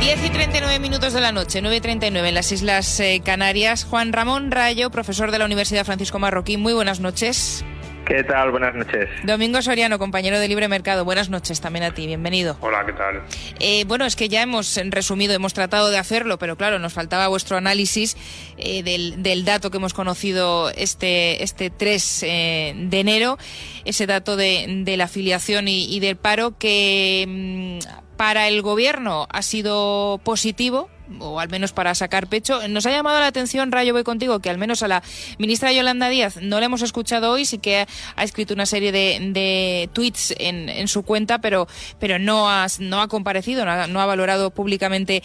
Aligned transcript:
10 0.00 0.24
y 0.24 0.30
39 0.30 0.78
minutos 0.78 1.12
de 1.14 1.20
la 1.20 1.32
noche, 1.32 1.62
9 1.62 1.76
y 1.76 1.80
39 1.80 2.28
en 2.28 2.34
las 2.34 2.52
Islas 2.52 3.00
eh, 3.00 3.22
Canarias. 3.24 3.84
Juan 3.84 4.12
Ramón 4.12 4.50
Rayo, 4.50 4.90
profesor 4.90 5.30
de 5.30 5.38
la 5.38 5.46
Universidad 5.46 5.84
Francisco 5.84 6.18
Marroquín, 6.18 6.60
muy 6.60 6.74
buenas 6.74 7.00
noches. 7.00 7.64
¿Qué 8.06 8.22
tal? 8.22 8.52
Buenas 8.52 8.74
noches. 8.74 9.08
Domingo 9.24 9.60
Soriano, 9.62 9.98
compañero 9.98 10.38
de 10.38 10.46
Libre 10.46 10.68
Mercado, 10.68 11.04
buenas 11.04 11.28
noches 11.28 11.60
también 11.60 11.84
a 11.84 11.92
ti, 11.92 12.06
bienvenido. 12.06 12.56
Hola, 12.60 12.86
¿qué 12.86 12.92
tal? 12.92 13.22
Eh, 13.58 13.84
bueno, 13.86 14.04
es 14.04 14.14
que 14.14 14.28
ya 14.28 14.42
hemos 14.42 14.80
resumido, 14.90 15.34
hemos 15.34 15.54
tratado 15.54 15.90
de 15.90 15.98
hacerlo, 15.98 16.38
pero 16.38 16.56
claro, 16.56 16.78
nos 16.78 16.92
faltaba 16.92 17.26
vuestro 17.26 17.56
análisis 17.56 18.16
eh, 18.58 18.84
del, 18.84 19.44
dato 19.44 19.72
que 19.72 19.78
hemos 19.78 19.92
conocido 19.92 20.70
este, 20.70 21.42
este 21.42 21.70
3 21.70 22.22
eh, 22.22 22.74
de 22.76 23.00
enero, 23.00 23.38
ese 23.84 24.06
dato 24.06 24.36
de, 24.36 24.84
la 24.96 25.04
afiliación 25.04 25.66
y, 25.66 25.92
y 25.92 25.98
del 25.98 26.16
paro 26.16 26.56
que 26.58 27.80
mm, 27.82 28.05
para 28.16 28.48
el 28.48 28.62
gobierno 28.62 29.26
ha 29.30 29.42
sido 29.42 30.20
positivo, 30.24 30.88
o 31.20 31.40
al 31.40 31.48
menos 31.48 31.72
para 31.72 31.94
sacar 31.94 32.26
pecho. 32.26 32.66
Nos 32.68 32.86
ha 32.86 32.90
llamado 32.90 33.20
la 33.20 33.26
atención, 33.26 33.72
Rayo, 33.72 33.92
voy 33.92 34.04
contigo, 34.04 34.40
que 34.40 34.50
al 34.50 34.58
menos 34.58 34.82
a 34.82 34.88
la 34.88 35.02
ministra 35.38 35.72
Yolanda 35.72 36.08
Díaz 36.08 36.38
no 36.40 36.60
la 36.60 36.66
hemos 36.66 36.82
escuchado 36.82 37.32
hoy, 37.32 37.44
sí 37.44 37.58
que 37.58 37.86
ha 38.16 38.24
escrito 38.24 38.54
una 38.54 38.66
serie 38.66 38.92
de, 38.92 39.88
tweets 39.92 40.34
en, 40.38 40.88
su 40.88 41.02
cuenta, 41.02 41.40
pero, 41.40 41.66
pero 41.98 42.18
no, 42.18 42.50
ha, 42.50 42.66
no 42.78 43.00
ha 43.00 43.08
comparecido, 43.08 43.64
no 43.64 44.00
ha, 44.00 44.06
valorado 44.06 44.50
públicamente 44.50 45.22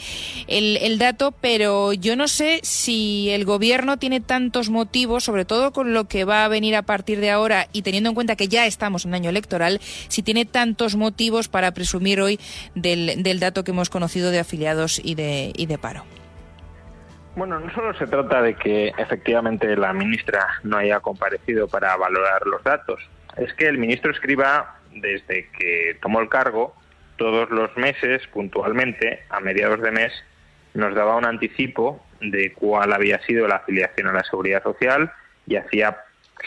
el, 0.48 0.98
dato, 0.98 1.32
pero 1.32 1.94
yo 1.94 2.16
no 2.16 2.28
sé 2.28 2.60
si 2.64 3.30
el 3.30 3.46
gobierno 3.46 3.98
tiene 3.98 4.20
tantos 4.20 4.70
motivos, 4.70 5.24
sobre 5.24 5.46
todo 5.46 5.72
con 5.72 5.94
lo 5.94 6.08
que 6.08 6.26
va 6.26 6.46
a 6.46 6.48
venir 6.48 6.76
a 6.76 6.82
partir 6.82 7.20
de 7.20 7.30
ahora 7.30 7.68
y 7.74 7.84
teniendo 7.84 8.10
en 8.10 8.16
cuenta 8.16 8.36
que 8.36 8.48
ya 8.48 8.66
estamos 8.66 9.06
en 9.06 9.14
año 9.14 9.30
electoral, 9.30 9.80
si 10.08 10.24
tiene 10.24 10.46
tantos 10.46 10.96
motivos 10.96 11.48
para 11.48 11.74
presumir 11.74 12.22
hoy 12.22 12.40
del, 12.76 13.24
del 13.24 13.40
dato 13.40 13.64
que 13.64 13.72
hemos 13.72 13.90
conocido 13.90 14.32
de 14.32 14.40
afiliados 14.40 15.00
y 15.04 15.16
de 15.16 15.52
paro? 15.78 16.04
Bueno, 17.36 17.60
no 17.60 17.74
solo 17.74 17.94
se 17.94 18.08
trata 18.08 18.42
de 18.42 18.56
que 18.56 18.90
efectivamente 18.98 19.76
la 19.78 19.94
ministra 19.94 20.48
no 20.64 20.78
haya 20.78 21.00
comparecido 21.00 21.68
para 21.68 21.96
valorar 21.96 22.46
los 22.46 22.62
datos, 22.64 23.00
es 23.38 23.54
que 23.54 23.68
el 23.68 23.78
ministro 23.78 24.12
escriba 24.12 24.76
desde 24.94 25.50
que 25.58 25.98
tomó 26.02 26.20
el 26.20 26.28
cargo 26.28 26.76
todos 27.16 27.50
los 27.50 27.76
meses 27.78 28.28
puntualmente, 28.28 29.24
a 29.30 29.40
mediados 29.40 29.82
de 29.82 29.92
mes, 29.92 30.12
nos 30.74 30.94
daba 30.96 31.16
un 31.16 31.26
anticipo 31.26 32.04
de 32.20 32.54
cuál 32.54 32.92
había 32.94 33.22
sido 33.22 33.48
la 33.48 33.58
afiliación 33.58 34.08
a 34.08 34.14
la 34.14 34.24
seguridad 34.24 34.64
social 34.64 35.12
y 35.48 35.56
hacía 35.56 35.98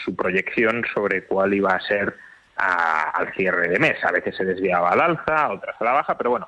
su 0.03 0.15
proyección 0.15 0.85
sobre 0.93 1.23
cuál 1.23 1.53
iba 1.53 1.71
a 1.71 1.79
ser 1.81 2.15
al 2.57 3.33
cierre 3.33 3.69
de 3.69 3.79
mes. 3.79 4.03
A 4.03 4.11
veces 4.11 4.35
se 4.35 4.45
desviaba 4.45 4.91
al 4.91 5.01
alza, 5.01 5.51
otras 5.51 5.75
a 5.79 5.83
la 5.83 5.91
baja, 5.93 6.17
pero 6.17 6.31
bueno, 6.31 6.47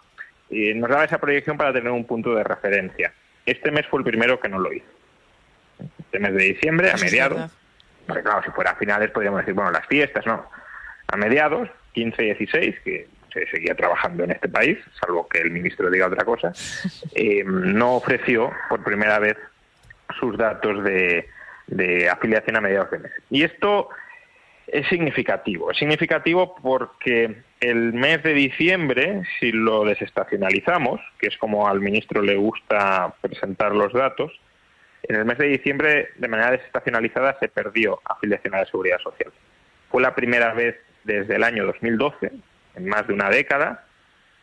y 0.49 0.73
nos 0.73 0.89
daba 0.89 1.03
esa 1.03 1.17
proyección 1.17 1.57
para 1.57 1.73
tener 1.73 1.91
un 1.91 2.05
punto 2.05 2.33
de 2.35 2.43
referencia. 2.43 3.13
Este 3.45 3.71
mes 3.71 3.85
fue 3.87 3.99
el 3.99 4.05
primero 4.05 4.39
que 4.39 4.49
no 4.49 4.59
lo 4.59 4.73
hizo. 4.73 4.85
Este 5.99 6.19
mes 6.19 6.33
de 6.33 6.43
diciembre, 6.43 6.91
a 6.91 6.97
mediados, 6.97 7.51
porque 8.05 8.23
claro, 8.23 8.41
si 8.43 8.51
fuera 8.51 8.71
a 8.71 8.75
finales 8.75 9.11
podríamos 9.11 9.41
decir, 9.41 9.53
bueno, 9.53 9.71
las 9.71 9.85
fiestas, 9.87 10.25
no. 10.25 10.49
A 11.07 11.17
mediados, 11.17 11.69
15 11.93 12.21
y 12.21 12.25
16, 12.25 12.75
que 12.83 13.07
se 13.33 13.47
seguía 13.47 13.75
trabajando 13.75 14.23
en 14.23 14.31
este 14.31 14.49
país, 14.49 14.77
salvo 14.99 15.27
que 15.27 15.39
el 15.39 15.51
ministro 15.51 15.89
diga 15.89 16.07
otra 16.07 16.25
cosa, 16.25 16.51
eh, 17.15 17.43
no 17.45 17.95
ofreció 17.95 18.51
por 18.69 18.83
primera 18.83 19.19
vez 19.19 19.37
sus 20.19 20.37
datos 20.37 20.83
de, 20.83 21.29
de 21.67 22.09
afiliación 22.09 22.55
a 22.55 22.61
mediados 22.61 22.91
de 22.91 22.99
mes. 22.99 23.11
Y 23.29 23.43
esto 23.43 23.89
es 24.67 24.87
significativo. 24.87 25.71
Es 25.71 25.77
significativo 25.77 26.55
porque 26.61 27.37
el 27.59 27.93
mes 27.93 28.21
de 28.23 28.33
diciembre, 28.33 29.23
si 29.39 29.51
lo 29.51 29.83
desestacionalizamos, 29.85 31.01
que 31.19 31.27
es 31.27 31.37
como 31.37 31.67
al 31.67 31.79
ministro 31.79 32.21
le 32.21 32.35
gusta 32.35 33.15
presentar 33.21 33.73
los 33.73 33.93
datos, 33.93 34.31
en 35.03 35.15
el 35.15 35.25
mes 35.25 35.37
de 35.37 35.47
diciembre, 35.47 36.09
de 36.17 36.27
manera 36.27 36.51
desestacionalizada, 36.51 37.37
se 37.39 37.47
perdió 37.47 38.01
afiliación 38.03 38.55
a 38.55 38.59
la 38.59 38.65
seguridad 38.65 38.99
social. 38.99 39.31
Fue 39.89 40.01
la 40.01 40.13
primera 40.13 40.53
vez 40.53 40.75
desde 41.03 41.35
el 41.35 41.43
año 41.43 41.65
2012, 41.65 42.31
en 42.75 42.85
más 42.85 43.07
de 43.07 43.13
una 43.13 43.29
década, 43.29 43.85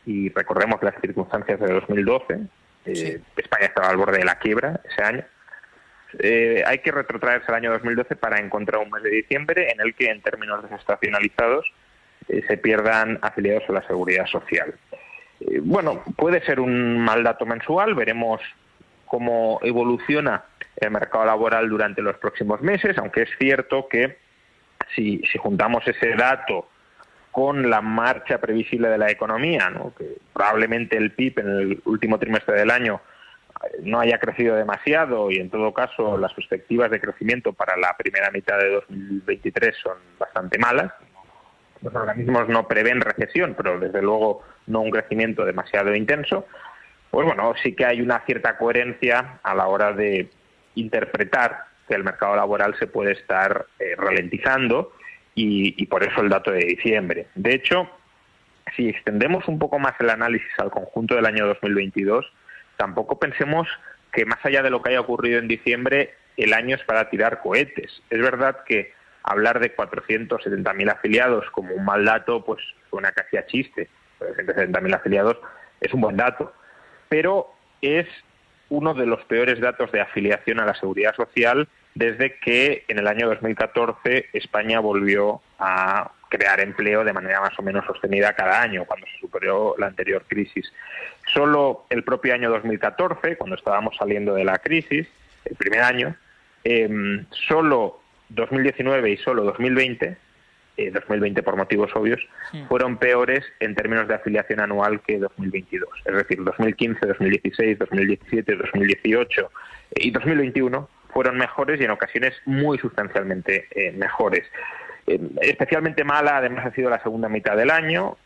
y 0.07 0.31
recordemos 0.31 0.83
las 0.83 0.95
circunstancias 1.01 1.61
de 1.61 1.73
2012. 1.73 2.41
Eh, 2.87 3.21
España 3.37 3.67
estaba 3.67 3.89
al 3.89 3.97
borde 3.97 4.19
de 4.19 4.25
la 4.25 4.39
quiebra 4.39 4.81
ese 4.91 5.03
año. 5.03 5.25
Eh, 6.19 6.63
hay 6.67 6.79
que 6.79 6.93
retrotraerse 6.93 7.47
al 7.49 7.57
año 7.57 7.73
2012 7.73 8.17
para 8.17 8.39
encontrar 8.39 8.81
un 8.81 8.91
mes 8.91 9.03
de 9.03 9.11
diciembre 9.11 9.71
en 9.71 9.81
el 9.81 9.95
que, 9.95 10.11
en 10.11 10.23
términos 10.23 10.63
desestacionalizados, 10.63 11.71
se 12.29 12.57
pierdan 12.57 13.19
afiliados 13.23 13.69
a 13.69 13.73
la 13.73 13.87
seguridad 13.87 14.27
social. 14.27 14.75
Eh, 15.41 15.61
bueno, 15.62 16.03
puede 16.17 16.45
ser 16.45 16.61
un 16.61 16.99
mal 16.99 17.23
dato 17.23 17.47
mensual, 17.47 17.95
veremos 17.95 18.41
cómo 19.07 19.61
evoluciona 19.62 20.45
el 20.77 20.91
mercado 20.91 21.25
laboral 21.25 21.69
durante 21.69 22.03
los 22.03 22.17
próximos 22.19 22.61
meses, 22.63 22.99
aunque 22.99 23.23
es 23.23 23.31
cierto 23.39 23.89
que 23.89 24.19
si, 24.95 25.23
juntamos 25.39 25.87
ese 25.87 26.15
dato 26.15 26.69
con 27.31 27.69
la 27.69 27.81
marcha 27.81 28.39
previsible 28.39 28.89
de 28.89 28.99
la 28.99 29.11
economía, 29.11 29.73
que 29.99 30.17
probablemente 30.33 30.97
el 30.97 31.13
PIB 31.13 31.39
en 31.41 31.49
el 31.49 31.83
último 31.84 32.19
trimestre 32.19 32.57
del 32.57 32.71
año 32.71 33.01
no 33.83 34.01
haya 34.01 34.19
crecido 34.19 34.57
demasiado 34.57 35.31
y 35.31 35.37
en 35.37 35.51
todo 35.51 35.73
caso 35.73 36.19
las 36.19 36.33
perspectivas 36.34 36.91
de 36.91 37.01
crecimiento 37.01 37.53
para 37.53 37.77
la 37.77 37.97
primera 37.97 38.31
mitad 38.31 38.59
de 38.59 38.71
2023 38.71 39.77
son 39.83 39.97
bastante 40.19 40.59
malas. 40.59 40.93
Los 41.84 41.95
organismos 41.95 42.49
no 42.49 42.67
prevén 42.67 43.03
recesión, 43.03 43.55
pero 43.55 43.78
desde 43.78 44.00
luego 44.00 44.43
no 44.67 44.81
un 44.81 44.91
crecimiento 44.91 45.45
demasiado 45.45 45.95
intenso. 45.95 46.47
Pues 47.11 47.27
bueno, 47.27 47.53
sí 47.62 47.75
que 47.75 47.84
hay 47.84 48.00
una 48.00 48.21
cierta 48.21 48.56
coherencia 48.56 49.39
a 49.43 49.55
la 49.55 49.67
hora 49.67 49.93
de 49.93 50.31
interpretar 50.77 51.67
que 51.87 51.95
el 51.95 52.03
mercado 52.03 52.34
laboral 52.34 52.75
se 52.78 52.87
puede 52.87 53.12
estar 53.12 53.67
eh, 53.78 53.95
ralentizando 53.97 54.95
y, 55.34 55.75
y 55.81 55.87
por 55.87 56.03
eso 56.03 56.22
el 56.22 56.31
dato 56.31 56.50
de 56.50 56.65
diciembre. 56.65 57.27
De 57.34 57.55
hecho, 57.55 57.91
si 58.75 58.89
extendemos 58.89 59.47
un 59.47 59.59
poco 59.59 59.78
más 59.78 59.93
el 60.01 60.09
análisis 60.09 60.49
al 60.59 60.71
conjunto 60.71 61.15
del 61.15 61.27
año 61.27 61.47
2022, 61.47 62.33
tampoco 62.78 63.19
pensemos 63.19 63.69
que 64.11 64.25
más 64.25 64.39
allá 64.43 64.62
de 64.62 64.71
lo 64.71 64.81
que 64.83 64.91
haya 64.91 65.01
ocurrido 65.01 65.39
en 65.39 65.49
diciembre, 65.49 66.15
el 66.39 66.55
año 66.55 66.77
es 66.77 66.83
para 66.84 67.11
tirar 67.11 67.43
cohetes. 67.43 68.03
Es 68.09 68.21
verdad 68.21 68.65
que 68.65 68.93
hablar 69.25 69.59
de 69.59 69.75
470.000 69.75 70.93
afiliados 70.93 71.51
como 71.51 71.75
un 71.75 71.85
mal 71.85 72.05
dato, 72.05 72.45
pues 72.45 72.62
suena 72.91 73.11
casi 73.12 73.37
a 73.37 73.47
chiste. 73.47 73.89
470.000 74.21 74.95
afiliados 74.95 75.39
es 75.81 75.93
un 75.93 76.03
buen 76.03 76.17
dato, 76.17 76.53
pero 77.09 77.51
es 77.81 78.07
uno 78.69 78.95
de 78.95 79.07
los 79.07 79.25
peores 79.25 79.61
datos 79.61 79.91
de 79.93 80.01
afiliación 80.01 80.61
a 80.61 80.67
la 80.67 80.75
seguridad 80.75 81.15
social 81.15 81.69
desde 81.95 82.39
que 82.39 82.84
en 82.89 82.99
el 82.99 83.07
año 83.07 83.29
2014 83.29 84.31
España 84.33 84.81
volvió 84.81 85.41
a 85.59 86.11
crear 86.29 86.61
empleo 86.61 87.05
de 87.05 87.13
manera 87.13 87.41
más 87.41 87.57
o 87.59 87.63
menos 87.63 87.84
sostenida 87.87 88.33
cada 88.33 88.61
año, 88.61 88.84
cuando 88.84 89.07
se 89.07 89.19
superó 89.21 89.75
la 89.79 89.87
anterior 89.87 90.25
crisis. 90.27 90.72
Solo 91.33 91.87
el 91.91 92.03
propio 92.03 92.34
año 92.34 92.51
2014, 92.51 93.37
cuando 93.37 93.57
estábamos 93.57 93.97
saliendo 93.97 94.34
de 94.34 94.45
la 94.45 94.59
crisis, 94.59 95.07
el 95.45 95.57
primer 95.57 95.83
año, 95.83 96.16
eh, 96.65 97.25
solo 97.47 98.01
2019 98.30 99.10
y 99.10 99.16
solo 99.18 99.44
2020, 99.44 100.16
2020 100.92 101.41
eh, 101.41 101.42
por 101.42 101.56
motivos 101.56 101.91
obvios, 101.94 102.21
fueron 102.68 102.97
peores 102.97 103.44
en 103.60 103.74
términos 103.74 104.09
de 104.09 104.15
afiliación 104.15 104.60
anual 104.60 105.00
que 105.03 105.18
2022. 105.18 105.88
Es 106.04 106.15
decir, 106.15 106.42
2015, 106.42 107.06
2016, 107.06 107.78
2017, 107.78 108.56
2018 108.56 109.50
y 109.97 110.10
2021 110.10 110.88
fueron 111.12 111.36
mejores 111.36 111.80
y 111.80 111.84
en 111.84 111.91
ocasiones 111.91 112.34
muy 112.44 112.78
sustancialmente 112.78 113.68
eh, 113.71 113.92
mejores. 113.92 114.44
Eh, 115.06 115.21
especialmente 115.42 116.03
mala, 116.03 116.38
además, 116.38 116.66
ha 116.66 116.72
sido 116.72 116.91
la 116.91 117.03
segunda 117.03 117.28
mitad 117.28 117.56
del 117.56 117.71
año. 117.71 118.16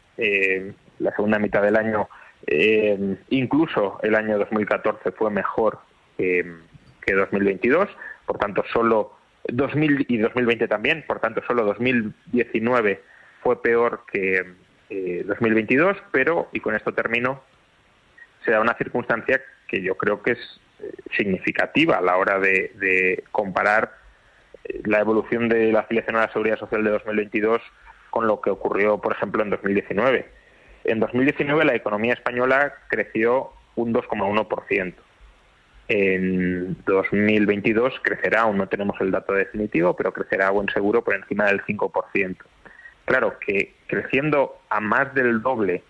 la 0.98 1.14
segunda 1.14 1.38
mitad 1.38 1.62
del 1.62 1.76
año, 1.76 2.08
incluso 3.30 4.00
el 4.02 4.16
año 4.16 4.36
2014 4.38 5.12
fue 5.12 5.30
mejor 5.30 5.78
que 6.16 7.14
2022. 7.14 7.88
Por 8.26 8.38
tanto, 8.38 8.64
solo 8.72 9.17
2000 9.48 10.06
y 10.08 10.18
2020 10.18 10.68
también, 10.68 11.04
por 11.06 11.20
tanto 11.20 11.42
solo 11.46 11.64
2019 11.64 13.02
fue 13.42 13.62
peor 13.62 14.04
que, 14.10 14.44
2022, 14.90 15.96
pero, 16.12 16.48
y 16.52 16.60
con 16.60 16.74
esto 16.74 16.92
termino, 16.94 17.42
se 18.44 18.52
da 18.52 18.60
una 18.60 18.76
circunstancia 18.76 19.40
que 19.66 19.82
yo 19.82 19.96
creo 19.96 20.22
que 20.22 20.32
es 20.32 20.60
significativa 21.16 21.96
a 21.98 22.00
la 22.00 22.16
hora 22.16 22.38
de, 22.38 23.24
comparar 23.32 23.92
la 24.84 25.00
evolución 25.00 25.48
de 25.48 25.72
la 25.72 25.80
afiliación 25.80 26.16
a 26.16 26.20
la 26.20 26.32
seguridad 26.32 26.58
social 26.58 26.84
de 26.84 26.90
2022 26.90 27.60
con 28.10 28.26
lo 28.26 28.40
que 28.40 28.50
ocurrió, 28.50 28.98
por 28.98 29.12
ejemplo, 29.12 29.42
en 29.42 29.50
2019. 29.50 30.26
En 30.84 31.00
2019 31.00 31.64
la 31.64 31.74
economía 31.74 32.14
española 32.14 32.74
creció 32.88 33.52
un 33.76 33.92
2,1%. 33.92 34.94
En 35.88 36.76
2022 36.84 37.94
crecerá, 38.02 38.42
aún 38.42 38.58
no 38.58 38.68
tenemos 38.68 39.00
el 39.00 39.10
dato 39.10 39.32
definitivo, 39.32 39.96
pero 39.96 40.12
crecerá 40.12 40.50
buen 40.50 40.68
seguro 40.68 41.02
por 41.02 41.14
encima 41.14 41.46
del 41.46 41.62
5%. 41.64 42.36
Claro 43.06 43.38
que 43.38 43.74
creciendo 43.86 44.60
a 44.68 44.80
más 44.80 45.14
del 45.14 45.40
doble 45.40 45.82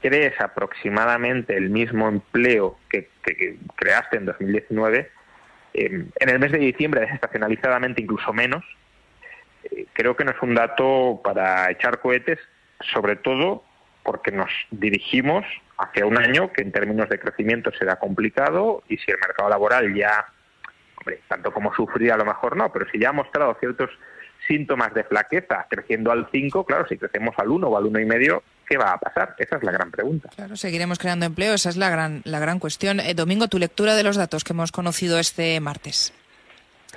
crees 0.00 0.40
aproximadamente 0.40 1.56
el 1.56 1.70
mismo 1.70 2.06
empleo 2.08 2.78
que, 2.88 3.08
creaste 3.74 4.18
en 4.18 4.26
2019, 4.26 5.10
em, 5.74 6.08
en 6.20 6.28
el 6.28 6.38
mes 6.38 6.52
de 6.52 6.58
diciembre 6.58 7.00
desestacionalizadamente 7.00 8.02
incluso 8.02 8.32
menos, 8.32 8.64
eh, 9.64 9.86
creo 9.92 10.14
que 10.16 10.24
no 10.24 10.30
es 10.30 10.40
un 10.40 10.54
dato 10.54 11.20
para 11.24 11.68
echar 11.72 11.98
cohetes, 11.98 12.38
sobre 12.92 13.16
todo 13.16 13.64
porque 14.06 14.30
nos 14.30 14.50
dirigimos 14.70 15.44
hacia 15.78 16.06
un 16.06 16.16
año 16.16 16.52
que 16.52 16.62
en 16.62 16.70
términos 16.70 17.08
de 17.08 17.18
crecimiento 17.18 17.72
será 17.76 17.96
complicado 17.96 18.84
y 18.88 18.96
si 18.98 19.10
el 19.10 19.18
mercado 19.18 19.50
laboral 19.50 19.92
ya, 19.94 20.26
hombre, 20.96 21.20
tanto 21.28 21.52
como 21.52 21.74
sufrir 21.74 22.12
a 22.12 22.16
lo 22.16 22.24
mejor 22.24 22.56
no, 22.56 22.72
pero 22.72 22.86
si 22.90 23.00
ya 23.00 23.10
ha 23.10 23.12
mostrado 23.12 23.56
ciertos 23.58 23.90
síntomas 24.46 24.94
de 24.94 25.02
flaqueza 25.02 25.66
creciendo 25.68 26.12
al 26.12 26.28
5, 26.30 26.64
claro, 26.64 26.86
si 26.86 26.96
crecemos 26.96 27.34
al 27.36 27.48
1 27.48 27.66
o 27.66 27.76
al 27.76 27.84
1,5, 27.84 28.42
¿qué 28.68 28.76
va 28.78 28.92
a 28.92 28.98
pasar? 28.98 29.34
Esa 29.38 29.56
es 29.56 29.64
la 29.64 29.72
gran 29.72 29.90
pregunta. 29.90 30.30
Claro, 30.36 30.56
seguiremos 30.56 31.00
creando 31.00 31.26
empleo, 31.26 31.54
esa 31.54 31.68
es 31.68 31.76
la 31.76 31.90
gran, 31.90 32.22
la 32.24 32.38
gran 32.38 32.60
cuestión. 32.60 33.00
Eh, 33.00 33.14
Domingo, 33.14 33.48
tu 33.48 33.58
lectura 33.58 33.96
de 33.96 34.04
los 34.04 34.16
datos 34.16 34.44
que 34.44 34.52
hemos 34.52 34.70
conocido 34.70 35.18
este 35.18 35.58
martes. 35.58 36.12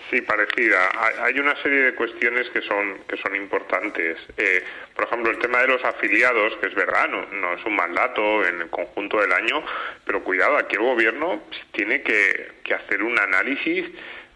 Sí, 0.10 0.22
parecida. 0.22 0.90
Hay 1.24 1.38
una 1.40 1.56
serie 1.62 1.82
de 1.82 1.96
cuestiones 1.96 2.50
que 2.50 2.62
son 2.64 3.00
que 3.08 3.16
son 3.18 3.36
importantes. 3.36 4.18
Eh, 4.38 4.64
por 4.96 5.06
ejemplo, 5.06 5.30
el 5.30 5.38
tema 5.38 5.62
de 5.62 5.68
los 5.68 5.84
afiliados, 5.86 6.56
que 6.58 6.68
es 6.68 6.74
verdad, 6.74 7.08
no, 7.10 7.28
no, 7.28 7.54
es 7.54 7.64
un 7.64 7.76
mal 7.76 7.94
dato 7.94 8.44
en 8.46 8.62
el 8.62 8.70
conjunto 8.70 9.22
del 9.22 9.32
año, 9.32 9.64
pero 10.06 10.24
cuidado, 10.24 10.58
aquí 10.58 10.76
el 10.76 10.82
gobierno 10.82 11.44
tiene 11.74 12.02
que, 12.02 12.54
que 12.64 12.74
hacer 12.74 13.04
un 13.04 13.20
análisis 13.20 13.86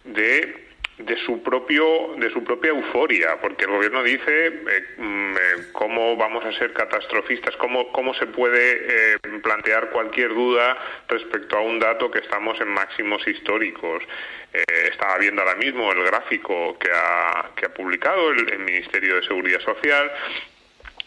de 0.04 0.73
de 1.06 1.18
su 1.26 1.42
propio 1.42 2.16
de 2.18 2.30
su 2.32 2.44
propia 2.44 2.72
euforia 2.72 3.38
porque 3.42 3.66
el 3.66 3.72
gobierno 3.72 4.04
dice 4.04 4.48
eh, 4.48 4.86
mm, 4.98 5.34
eh, 5.34 5.38
cómo 5.72 6.16
vamos 6.16 6.46
a 6.46 6.54
ser 6.54 6.74
catastrofistas 6.74 7.56
cómo 7.58 7.92
cómo 7.92 8.14
se 8.14 8.28
puede 8.28 9.14
eh, 9.14 9.18
plantear 9.42 9.90
cualquier 9.90 10.30
duda 10.30 10.78
respecto 11.08 11.58
a 11.58 11.62
un 11.62 11.80
dato 11.80 12.10
que 12.10 12.20
estamos 12.20 12.60
en 12.62 12.70
máximos 12.70 13.28
históricos 13.28 14.04
estaba 14.92 15.18
viendo 15.18 15.42
ahora 15.42 15.56
mismo 15.56 15.92
el 15.92 16.04
gráfico 16.04 16.78
que 16.78 16.90
ha 16.94 17.50
que 17.56 17.66
ha 17.66 17.74
publicado 17.74 18.32
el, 18.32 18.60
Ministerio 18.60 19.16
de 19.16 19.24
Seguridad 19.24 19.60
Social 19.62 20.12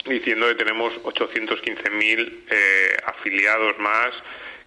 diciendo 0.05 0.49
que 0.49 0.57
tenemos 0.57 0.93
815.000 1.05 3.05
afiliados 3.07 3.79
más 3.79 4.13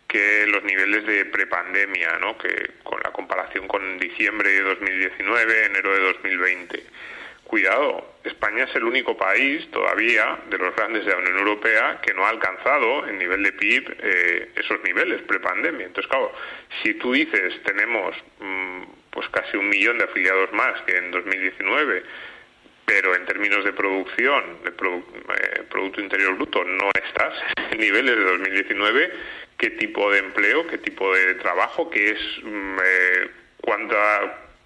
que 0.10 0.48
los 0.48 0.64
niveles 0.64 1.06
de 1.06 1.26
prepandemia, 1.26 2.18
¿no? 2.20 2.36
que 2.38 2.72
con 2.84 3.00
la 3.04 3.12
comparación 3.12 3.68
con 3.68 4.00
diciembre 4.00 4.50
de 4.50 4.62
2019, 4.62 5.66
enero 5.66 5.94
de 5.94 6.00
2020. 6.02 6.84
Cuidado, 7.44 8.16
España 8.24 8.64
es 8.64 8.76
el 8.76 8.84
único 8.84 9.16
país 9.16 9.70
todavía 9.72 10.40
de 10.50 10.58
los 10.58 10.76
grandes 10.76 11.06
de 11.06 11.12
la 11.12 11.18
Unión 11.18 11.38
Europea 11.38 12.00
que 12.02 12.14
no 12.14 12.26
ha 12.26 12.30
alcanzado 12.30 13.08
en 13.08 13.20
nivel 13.20 13.44
de 13.44 13.54
PIB 13.54 13.98
eh, 14.00 14.52
esos 14.56 14.84
niveles 14.84 15.22
prepandemia. 15.24 15.86
Entonces, 15.86 16.10
claro, 16.10 16.32
si 16.82 16.96
tú 16.96 17.14
dices 17.14 17.62
tenemos 17.64 18.16
mm, 18.40 18.84
pues 19.12 19.30
casi 19.30 19.58
un 19.58 19.70
millón 19.70 20.00
de 20.00 20.06
afiliados 20.06 20.52
más 20.54 20.82
que 20.88 20.98
en 20.98 21.12
2019, 21.12 22.04
pero 22.86 23.16
en 23.16 23.26
términos 23.28 23.64
de 23.64 23.74
producción, 23.74 24.64
de 24.64 24.70
eh, 24.70 25.64
Producto 25.70 26.02
Interior 26.02 26.36
Bruto, 26.36 26.64
no 26.64 26.90
estás 27.04 27.34
en 27.72 27.78
niveles 27.78 28.16
de 28.16 28.24
2019, 28.24 29.12
qué 29.60 29.70
tipo 29.72 30.10
de 30.10 30.20
empleo, 30.20 30.66
qué 30.68 30.80
tipo 30.80 31.14
de 31.14 31.36
trabajo, 31.36 31.90
qué 31.92 32.12
es 32.12 32.20
mm, 32.44 32.78
eh, 32.84 33.30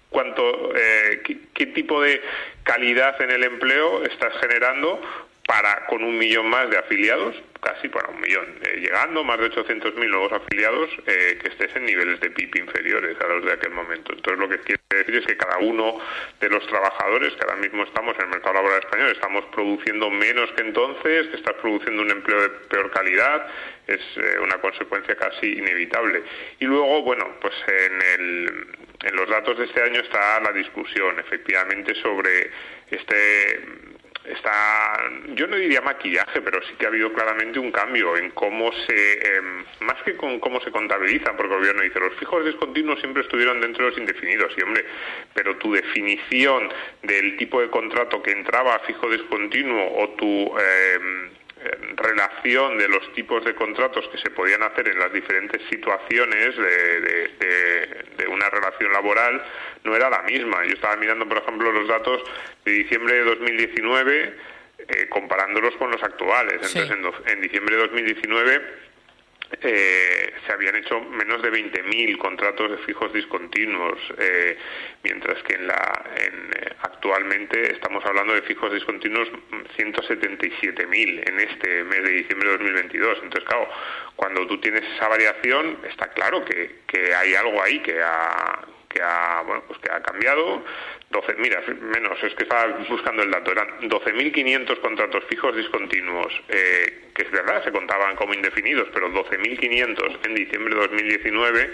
cuánto, 0.08 0.72
eh, 0.76 1.20
qué, 1.52 1.66
tipo 1.66 2.00
de 2.00 2.22
calidad 2.62 3.20
en 3.20 3.32
el 3.32 3.42
empleo 3.42 4.04
estás 4.04 4.32
generando 4.40 5.02
para 5.46 5.86
con 5.86 6.02
un 6.02 6.16
millón 6.16 6.48
más 6.48 6.70
de 6.70 6.78
afiliados, 6.78 7.36
casi 7.60 7.88
para 7.88 8.08
un 8.08 8.20
millón, 8.20 8.46
eh, 8.62 8.80
llegando 8.80 9.24
más 9.24 9.38
de 9.38 9.50
800.000 9.50 10.08
nuevos 10.08 10.32
afiliados, 10.32 10.90
que 11.04 11.48
estés 11.48 11.74
en 11.76 11.86
niveles 11.86 12.20
de 12.20 12.30
PIB 12.30 12.56
inferiores 12.56 13.16
a 13.20 13.28
los 13.28 13.44
de 13.44 13.52
aquel 13.52 13.72
momento. 13.72 14.12
Entonces 14.12 14.38
lo 14.38 14.48
que 14.48 14.58
quiere 14.60 14.82
decir 14.90 15.16
es 15.16 15.26
que 15.26 15.36
cada 15.36 15.58
uno 15.58 15.98
de 16.40 16.48
los 16.48 16.66
trabajadores 16.66 17.32
que 17.34 17.40
ahora 17.42 17.56
mismo 17.56 17.84
estamos 17.84 18.14
en 18.16 18.22
el 18.22 18.28
mercado 18.28 18.54
laboral 18.54 18.80
español 18.80 19.10
estamos 19.10 19.44
produciendo 19.46 20.10
menos 20.10 20.50
que 20.52 20.62
entonces, 20.62 21.28
que 21.28 21.36
estás 21.36 21.54
produciendo 21.60 22.02
un 22.02 22.10
empleo 22.10 22.40
de 22.40 22.48
peor 22.48 22.90
calidad, 22.90 23.46
es 23.86 24.00
eh, 24.16 24.38
una 24.42 24.60
consecuencia 24.60 25.14
casi 25.16 25.58
inevitable. 25.58 26.22
Y 26.60 26.64
luego, 26.64 27.02
bueno, 27.02 27.36
pues 27.40 27.54
en, 27.68 28.02
el, 28.02 28.66
en 29.02 29.16
los 29.16 29.28
datos 29.28 29.58
de 29.58 29.64
este 29.64 29.82
año 29.82 30.00
está 30.00 30.40
la 30.40 30.52
discusión, 30.52 31.18
efectivamente, 31.18 31.94
sobre 31.96 32.50
este 32.90 33.60
está, 34.24 35.00
yo 35.34 35.46
no 35.46 35.56
diría 35.56 35.80
maquillaje, 35.80 36.40
pero 36.40 36.62
sí 36.62 36.74
que 36.78 36.86
ha 36.86 36.88
habido 36.88 37.12
claramente 37.12 37.58
un 37.58 37.70
cambio 37.70 38.16
en 38.16 38.30
cómo 38.30 38.72
se, 38.86 39.36
em, 39.36 39.64
más 39.80 40.02
que 40.04 40.16
con 40.16 40.40
cómo 40.40 40.60
se 40.60 40.70
contabiliza, 40.70 41.36
porque 41.36 41.52
el 41.52 41.58
gobierno 41.60 41.82
dice, 41.82 42.00
los 42.00 42.14
fijos 42.14 42.44
discontinuos 42.44 43.00
siempre 43.00 43.22
estuvieron 43.22 43.60
dentro 43.60 43.84
de 43.84 43.90
los 43.90 43.98
indefinidos, 43.98 44.52
y 44.56 44.62
hombre, 44.62 44.84
pero 45.34 45.56
tu 45.56 45.72
definición 45.72 46.70
del 47.02 47.36
tipo 47.36 47.60
de 47.60 47.68
contrato 47.70 48.22
que 48.22 48.32
entraba 48.32 48.76
a 48.76 48.78
fijo 48.80 49.10
discontinuo 49.10 49.98
o 49.98 50.08
tu... 50.10 50.56
Eh, 50.58 51.30
relación 52.04 52.78
de 52.78 52.88
los 52.88 53.12
tipos 53.14 53.44
de 53.44 53.54
contratos 53.54 54.06
que 54.08 54.18
se 54.18 54.30
podían 54.30 54.62
hacer 54.62 54.88
en 54.88 54.98
las 54.98 55.12
diferentes 55.12 55.60
situaciones 55.68 56.56
de, 56.56 58.26
una 58.28 58.50
relación 58.50 58.92
laboral 58.92 59.42
no 59.84 59.94
era 59.94 60.10
la 60.10 60.22
misma. 60.22 60.64
Yo 60.64 60.74
estaba 60.74 60.96
mirando, 60.96 61.28
por 61.28 61.38
ejemplo, 61.38 61.70
los 61.70 61.86
datos 61.86 62.22
de 62.64 62.72
diciembre 62.72 63.14
de 63.14 63.24
2019 63.24 64.34
eh, 64.78 65.06
comparándolos 65.08 65.76
con 65.76 65.90
los 65.90 66.02
actuales. 66.02 66.54
Entonces, 66.54 66.90
en, 66.90 67.30
en 67.30 67.40
diciembre 67.40 67.76
de 67.76 67.82
2019 67.82 68.83
eh, 69.60 70.32
se 70.46 70.52
habían 70.52 70.76
hecho 70.76 71.00
menos 71.00 71.42
de 71.42 71.50
20.000 71.50 72.18
contratos 72.18 72.70
de 72.70 72.78
fijos 72.78 73.12
discontinuos, 73.12 73.98
eh, 74.18 74.56
mientras 75.02 75.42
que 75.42 75.54
en 75.54 75.66
la, 75.66 76.04
en, 76.16 76.50
eh, 76.52 76.74
actualmente 76.80 77.72
estamos 77.72 78.04
hablando 78.04 78.34
de 78.34 78.42
fijos 78.42 78.72
discontinuos 78.72 79.28
177.000 79.76 81.28
en 81.28 81.40
este 81.40 81.84
mes 81.84 82.02
de 82.02 82.10
diciembre 82.10 82.48
de 82.50 82.58
2022. 82.58 83.18
Entonces, 83.22 83.48
claro, 83.48 83.68
cuando 84.16 84.46
tú 84.46 84.58
tienes 84.60 84.82
esa 84.96 85.08
variación, 85.08 85.78
está 85.88 86.08
claro 86.08 86.44
que, 86.44 86.80
que 86.86 87.14
hay 87.14 87.34
algo 87.34 87.62
ahí 87.62 87.80
que 87.80 88.00
ha, 88.02 88.64
que 88.94 89.02
ha, 89.02 89.42
bueno, 89.42 89.64
pues 89.66 89.78
que 89.80 89.90
ha 89.90 90.00
cambiado. 90.00 90.64
12, 91.10 91.34
mira, 91.34 91.62
menos, 91.80 92.22
es 92.22 92.34
que 92.34 92.44
estaba 92.44 92.66
buscando 92.88 93.22
el 93.22 93.30
dato, 93.30 93.52
eran 93.52 93.88
12.500 93.88 94.80
contratos 94.80 95.22
fijos 95.28 95.54
discontinuos, 95.54 96.32
eh, 96.48 97.10
que 97.14 97.22
es 97.22 97.30
verdad, 97.30 97.62
se 97.62 97.70
contaban 97.70 98.16
como 98.16 98.34
indefinidos, 98.34 98.88
pero 98.92 99.08
12.500 99.10 100.18
en 100.26 100.34
diciembre 100.34 100.74
de 100.74 100.80
2019 100.80 101.70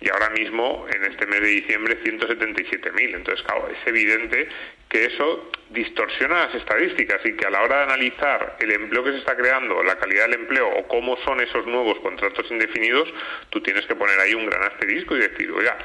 y 0.00 0.10
ahora 0.10 0.30
mismo, 0.30 0.86
en 0.94 1.04
este 1.04 1.26
mes 1.26 1.40
de 1.40 1.48
diciembre, 1.48 1.98
177.000. 2.04 3.14
Entonces, 3.14 3.44
es 3.72 3.86
evidente 3.88 4.48
que 4.88 5.06
eso 5.06 5.50
distorsiona 5.70 6.46
las 6.46 6.54
estadísticas 6.54 7.20
y 7.24 7.32
que 7.32 7.46
a 7.46 7.50
la 7.50 7.62
hora 7.62 7.78
de 7.78 7.82
analizar 7.84 8.56
el 8.60 8.72
empleo 8.72 9.02
que 9.02 9.12
se 9.12 9.18
está 9.18 9.36
creando, 9.36 9.82
la 9.82 9.98
calidad 9.98 10.28
del 10.28 10.40
empleo 10.40 10.68
o 10.68 10.86
cómo 10.86 11.16
son 11.24 11.40
esos 11.40 11.66
nuevos 11.66 11.98
contratos 12.00 12.46
indefinidos, 12.50 13.12
tú 13.50 13.60
tienes 13.62 13.84
que 13.86 13.96
poner 13.96 14.18
ahí 14.20 14.34
un 14.34 14.46
gran 14.46 14.62
asterisco 14.62 15.16
y 15.16 15.20
decir, 15.20 15.50
oiga, 15.50 15.76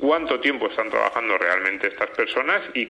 cuánto 0.00 0.40
tiempo 0.40 0.68
están 0.68 0.90
trabajando 0.90 1.38
realmente 1.38 1.88
estas 1.88 2.10
personas 2.16 2.62
y 2.74 2.88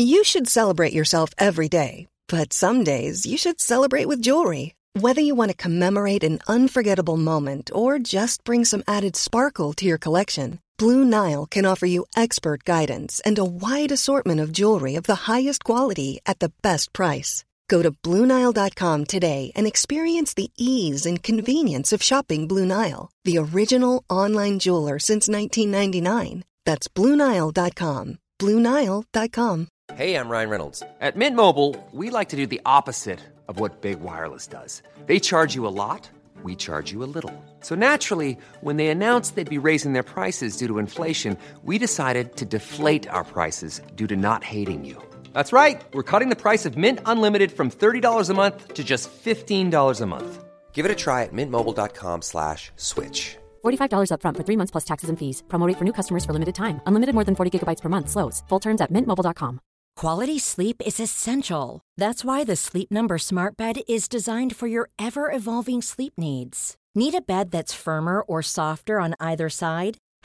You 0.00 0.22
should 0.22 0.46
celebrate 0.46 0.92
yourself 0.92 1.30
every 1.38 1.68
day, 1.68 2.06
but 2.28 2.52
some 2.52 2.84
days 2.84 3.26
you 3.26 3.36
should 3.36 3.60
celebrate 3.60 4.06
with 4.06 4.22
jewelry. 4.22 4.74
Whether 4.94 5.20
you 5.20 5.34
want 5.34 5.50
to 5.50 5.56
commemorate 5.56 6.22
an 6.22 6.38
unforgettable 6.46 7.16
moment 7.16 7.70
or 7.74 7.98
just 7.98 8.44
bring 8.44 8.64
some 8.64 8.84
added 8.86 9.16
sparkle 9.16 9.72
to 9.72 9.84
your 9.84 9.98
collection, 9.98 10.60
Blue 10.78 11.04
Nile 11.04 11.46
can 11.46 11.66
offer 11.66 11.86
you 11.86 12.06
expert 12.14 12.62
guidance 12.62 13.20
and 13.24 13.38
a 13.38 13.44
wide 13.44 13.90
assortment 13.90 14.40
of 14.40 14.52
jewelry 14.52 14.94
of 14.94 15.04
the 15.04 15.26
highest 15.26 15.64
quality 15.64 16.20
at 16.26 16.38
the 16.38 16.52
best 16.62 16.92
price. 16.92 17.44
Go 17.68 17.82
to 17.82 17.90
Bluenile.com 17.90 19.04
today 19.04 19.52
and 19.54 19.66
experience 19.66 20.34
the 20.34 20.50
ease 20.56 21.06
and 21.06 21.22
convenience 21.22 21.92
of 21.92 22.02
shopping 22.02 22.48
Blue 22.48 22.66
Nile, 22.66 23.10
the 23.24 23.38
original 23.38 24.04
online 24.10 24.58
jeweler 24.58 24.98
since 24.98 25.28
1999. 25.28 26.44
That's 26.64 26.88
Bluenile.com. 26.88 28.18
Bluenile.com. 28.38 29.68
Hey, 29.94 30.14
I'm 30.14 30.28
Ryan 30.28 30.50
Reynolds. 30.50 30.82
At 31.00 31.16
Mint 31.16 31.34
Mobile, 31.34 31.74
we 31.92 32.10
like 32.10 32.28
to 32.28 32.36
do 32.36 32.46
the 32.46 32.60
opposite 32.66 33.20
of 33.48 33.58
what 33.58 33.80
Big 33.80 34.00
Wireless 34.00 34.46
does. 34.46 34.82
They 35.06 35.18
charge 35.18 35.54
you 35.54 35.66
a 35.66 35.72
lot, 35.72 36.08
we 36.42 36.54
charge 36.54 36.92
you 36.92 37.02
a 37.02 37.10
little. 37.16 37.32
So 37.60 37.74
naturally, 37.74 38.38
when 38.60 38.76
they 38.76 38.88
announced 38.88 39.34
they'd 39.34 39.48
be 39.48 39.58
raising 39.58 39.94
their 39.94 40.02
prices 40.02 40.56
due 40.56 40.68
to 40.68 40.78
inflation, 40.78 41.36
we 41.64 41.78
decided 41.78 42.36
to 42.36 42.44
deflate 42.44 43.08
our 43.08 43.24
prices 43.24 43.80
due 43.96 44.06
to 44.06 44.16
not 44.16 44.44
hating 44.44 44.84
you. 44.84 45.02
That's 45.38 45.52
right. 45.52 45.80
We're 45.92 46.10
cutting 46.12 46.30
the 46.30 46.42
price 46.42 46.66
of 46.66 46.76
Mint 46.76 46.98
Unlimited 47.06 47.52
from 47.52 47.70
$30 47.70 48.30
a 48.30 48.34
month 48.34 48.74
to 48.74 48.82
just 48.82 49.08
$15 49.24 50.00
a 50.00 50.06
month. 50.06 50.44
Give 50.72 50.84
it 50.84 50.90
a 50.90 50.96
try 50.96 51.22
at 51.22 51.32
mintmobile.com 51.32 52.22
slash 52.22 52.72
switch. 52.74 53.36
$45 53.64 54.10
upfront 54.10 54.36
for 54.36 54.44
three 54.44 54.58
months 54.58 54.72
plus 54.72 54.86
taxes 54.90 55.10
and 55.10 55.18
fees. 55.18 55.44
Promo 55.46 55.72
for 55.78 55.84
new 55.84 55.92
customers 55.92 56.24
for 56.24 56.32
limited 56.32 56.56
time. 56.56 56.80
Unlimited 56.88 57.14
more 57.14 57.26
than 57.28 57.36
40 57.36 57.50
gigabytes 57.54 57.82
per 57.82 57.88
month. 57.88 58.08
Slows. 58.10 58.42
Full 58.48 58.62
terms 58.66 58.80
at 58.80 58.90
mintmobile.com. 58.90 59.60
Quality 60.02 60.38
sleep 60.40 60.82
is 60.84 61.00
essential. 61.00 61.80
That's 61.96 62.24
why 62.24 62.44
the 62.44 62.56
Sleep 62.56 62.90
Number 62.90 63.18
Smart 63.18 63.56
Bed 63.56 63.76
is 63.86 64.08
designed 64.08 64.56
for 64.56 64.68
your 64.68 64.90
ever-evolving 65.06 65.82
sleep 65.82 66.14
needs. 66.18 66.74
Need 66.94 67.14
a 67.14 67.26
bed 67.32 67.52
that's 67.52 67.82
firmer 67.84 68.22
or 68.22 68.42
softer 68.42 68.98
on 69.04 69.14
either 69.20 69.48
side? 69.48 69.98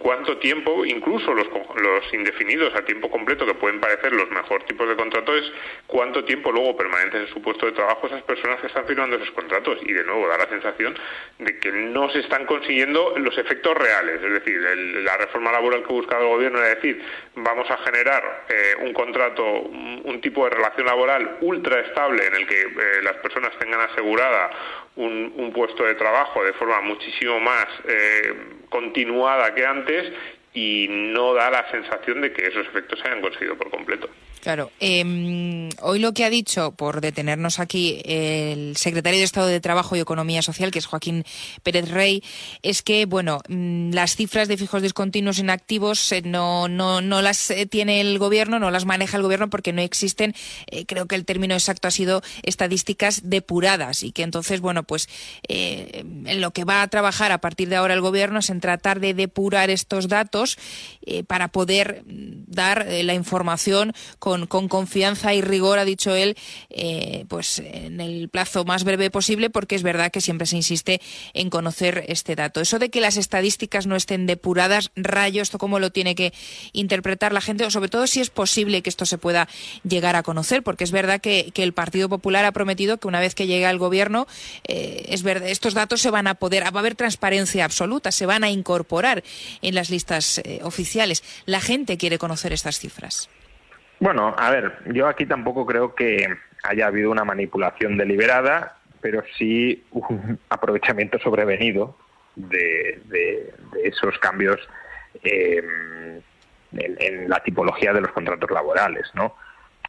cuánto 0.00 0.38
tiempo, 0.38 0.84
incluso 0.84 1.32
los, 1.34 1.46
los 1.46 2.14
indefinidos 2.14 2.74
a 2.74 2.84
tiempo 2.84 3.10
completo, 3.10 3.44
que 3.44 3.54
pueden 3.54 3.80
parecer 3.80 4.12
los 4.12 4.30
mejores 4.30 4.66
tipos 4.66 4.88
de 4.88 4.96
contratos, 4.96 5.36
es 5.36 5.52
cuánto 5.86 6.24
tiempo 6.24 6.50
luego 6.50 6.76
permanecen 6.76 7.22
en 7.22 7.28
su 7.28 7.40
puesto 7.42 7.66
de 7.66 7.72
trabajo 7.72 8.06
esas 8.06 8.22
personas 8.22 8.60
que 8.60 8.68
están 8.68 8.86
firmando 8.86 9.16
esos 9.16 9.30
contratos. 9.32 9.78
Y 9.82 9.92
de 9.92 10.02
nuevo 10.04 10.26
da 10.26 10.38
la 10.38 10.48
sensación 10.48 10.98
de 11.38 11.58
que 11.58 11.70
no 11.70 12.10
se 12.10 12.20
están 12.20 12.46
consiguiendo 12.46 13.14
los 13.18 13.36
efectos 13.36 13.76
reales. 13.76 14.22
Es 14.22 14.32
decir, 14.32 14.58
la 15.04 15.16
reforma 15.18 15.52
laboral 15.52 15.82
que 15.82 15.92
buscaba 15.92 16.22
el 16.22 16.28
gobierno 16.28 16.58
era 16.58 16.74
decir, 16.74 17.02
vamos 17.34 17.70
a 17.70 17.76
generar 17.78 18.46
eh, 18.48 18.76
un 18.80 18.94
contrato, 18.94 19.44
un, 19.44 20.20
tipo 20.20 20.44
de 20.44 20.50
relación 20.50 20.86
laboral 20.86 21.38
ultra 21.40 21.80
estable 21.80 22.26
en 22.26 22.34
el 22.34 22.46
que 22.46 22.60
eh, 22.60 23.02
las 23.02 23.16
personas 23.16 23.52
tengan 23.58 23.80
asegurada 23.80 24.50
un, 24.96 25.50
puesto 25.54 25.84
de 25.84 25.94
trabajo 25.94 26.44
de 26.44 26.52
forma 26.52 26.80
muchísimo 26.82 27.40
más 27.40 27.66
eh, 27.88 28.34
continuada 28.68 29.54
que 29.54 29.66
antes 29.66 29.89
veces 29.90 30.14
y 30.52 30.86
no 30.88 31.34
da 31.34 31.50
la 31.50 31.70
sensación 31.70 32.20
de 32.20 32.32
que 32.32 32.46
esos 32.46 32.66
efectos 32.66 32.98
se 32.98 33.08
hayan 33.08 33.20
conseguido 33.20 33.56
por 33.56 33.70
completo. 33.70 34.08
Claro. 34.40 34.70
Eh, 34.80 35.68
hoy 35.82 35.98
lo 35.98 36.14
que 36.14 36.24
ha 36.24 36.30
dicho, 36.30 36.72
por 36.72 37.02
detenernos 37.02 37.60
aquí, 37.60 38.00
el 38.04 38.74
secretario 38.76 39.18
de 39.18 39.24
Estado 39.24 39.48
de 39.48 39.60
Trabajo 39.60 39.96
y 39.96 40.00
Economía 40.00 40.40
Social, 40.40 40.70
que 40.70 40.78
es 40.78 40.86
Joaquín 40.86 41.24
Pérez 41.62 41.90
Rey, 41.90 42.24
es 42.62 42.80
que, 42.80 43.04
bueno, 43.04 43.42
mm, 43.48 43.92
las 43.92 44.16
cifras 44.16 44.48
de 44.48 44.56
fijos 44.56 44.80
discontinuos 44.80 45.38
inactivos 45.38 46.10
eh, 46.12 46.22
no, 46.24 46.68
no, 46.68 47.02
no 47.02 47.20
las 47.20 47.50
eh, 47.50 47.66
tiene 47.66 48.00
el 48.00 48.18
gobierno, 48.18 48.58
no 48.58 48.70
las 48.70 48.86
maneja 48.86 49.18
el 49.18 49.22
gobierno 49.22 49.50
porque 49.50 49.74
no 49.74 49.82
existen, 49.82 50.34
eh, 50.70 50.86
creo 50.86 51.06
que 51.06 51.16
el 51.16 51.26
término 51.26 51.54
exacto 51.54 51.88
ha 51.88 51.90
sido 51.90 52.22
estadísticas 52.42 53.28
depuradas 53.28 54.02
y 54.02 54.12
que 54.12 54.22
entonces, 54.22 54.60
bueno, 54.60 54.84
pues 54.84 55.08
en 55.48 56.40
lo 56.40 56.52
que 56.52 56.64
va 56.64 56.82
a 56.82 56.88
trabajar 56.88 57.30
a 57.30 57.38
partir 57.38 57.68
de 57.68 57.76
ahora 57.76 57.94
el 57.94 58.00
gobierno 58.00 58.38
es 58.38 58.48
en 58.48 58.60
tratar 58.60 59.00
de 59.00 59.12
depurar 59.12 59.68
estos 59.68 60.08
datos 60.08 60.39
para 61.26 61.48
poder 61.48 62.02
mm, 62.06 62.44
dar 62.46 62.86
la 62.86 63.14
información 63.14 63.92
con, 64.18 64.46
confianza 64.46 65.34
y 65.34 65.40
rigor, 65.40 65.78
ha 65.78 65.84
dicho 65.84 66.14
él, 66.14 66.36
eh, 66.68 67.24
pues 67.28 67.58
en 67.58 68.00
el 68.00 68.28
plazo 68.28 68.64
más 68.64 68.84
breve 68.84 69.10
posible, 69.10 69.50
porque 69.50 69.74
es 69.74 69.82
verdad 69.82 70.10
que 70.10 70.20
siempre 70.20 70.46
se 70.46 70.56
insiste 70.56 71.00
en 71.34 71.50
conocer 71.50 72.04
este 72.08 72.36
dato. 72.36 72.60
Eso 72.60 72.78
de 72.78 72.90
que 72.90 73.00
las 73.00 73.16
estadísticas 73.16 73.86
no 73.86 73.96
estén 73.96 74.26
depuradas, 74.26 74.90
rayo, 74.96 75.42
esto 75.42 75.58
cómo 75.58 75.78
lo 75.78 75.90
tiene 75.90 76.14
que 76.14 76.32
interpretar 76.72 77.32
la 77.32 77.40
gente, 77.40 77.64
o 77.64 77.70
sobre 77.70 77.88
todo 77.88 78.06
si 78.06 78.20
es 78.20 78.30
posible 78.30 78.82
que 78.82 78.90
esto 78.90 79.06
se 79.06 79.18
pueda 79.18 79.48
llegar 79.82 80.16
a 80.16 80.22
conocer, 80.22 80.62
porque 80.62 80.84
es 80.84 80.92
verdad 80.92 81.20
que, 81.20 81.52
el 81.60 81.74
Partido 81.74 82.08
Popular 82.08 82.46
ha 82.46 82.52
prometido 82.52 82.96
que 82.96 83.06
una 83.06 83.20
vez 83.20 83.34
que 83.34 83.46
llegue 83.46 83.66
al 83.66 83.76
gobierno, 83.76 84.26
eh, 84.66 85.04
es 85.10 85.22
verdad, 85.22 85.50
estos 85.50 85.74
datos 85.74 86.00
se 86.00 86.10
van 86.10 86.26
a 86.26 86.34
poder, 86.34 86.62
va 86.64 86.68
a 86.68 86.78
haber 86.78 86.94
transparencia 86.94 87.66
absoluta, 87.66 88.10
se 88.10 88.24
van 88.24 88.44
a 88.44 88.50
incorporar 88.50 89.22
en 89.60 89.74
las 89.74 89.90
listas 89.90 90.29
eh, 90.38 90.60
oficiales. 90.62 91.22
La 91.46 91.60
gente 91.60 91.96
quiere 91.96 92.18
conocer 92.18 92.52
estas 92.52 92.78
cifras. 92.78 93.28
Bueno, 93.98 94.34
a 94.38 94.50
ver, 94.50 94.78
yo 94.92 95.06
aquí 95.08 95.26
tampoco 95.26 95.66
creo 95.66 95.94
que 95.94 96.26
haya 96.62 96.86
habido 96.86 97.10
una 97.10 97.24
manipulación 97.24 97.98
deliberada, 97.98 98.76
pero 99.00 99.22
sí 99.36 99.84
un 99.90 100.38
aprovechamiento 100.48 101.18
sobrevenido 101.18 101.96
de, 102.36 103.52
esos 103.84 104.18
cambios 104.18 104.58
eh, 105.22 105.62
en, 106.72 107.28
la 107.28 107.42
tipología 107.42 107.92
de 107.92 108.00
los 108.00 108.12
contratos 108.12 108.50
laborales, 108.50 109.10
¿no? 109.14 109.34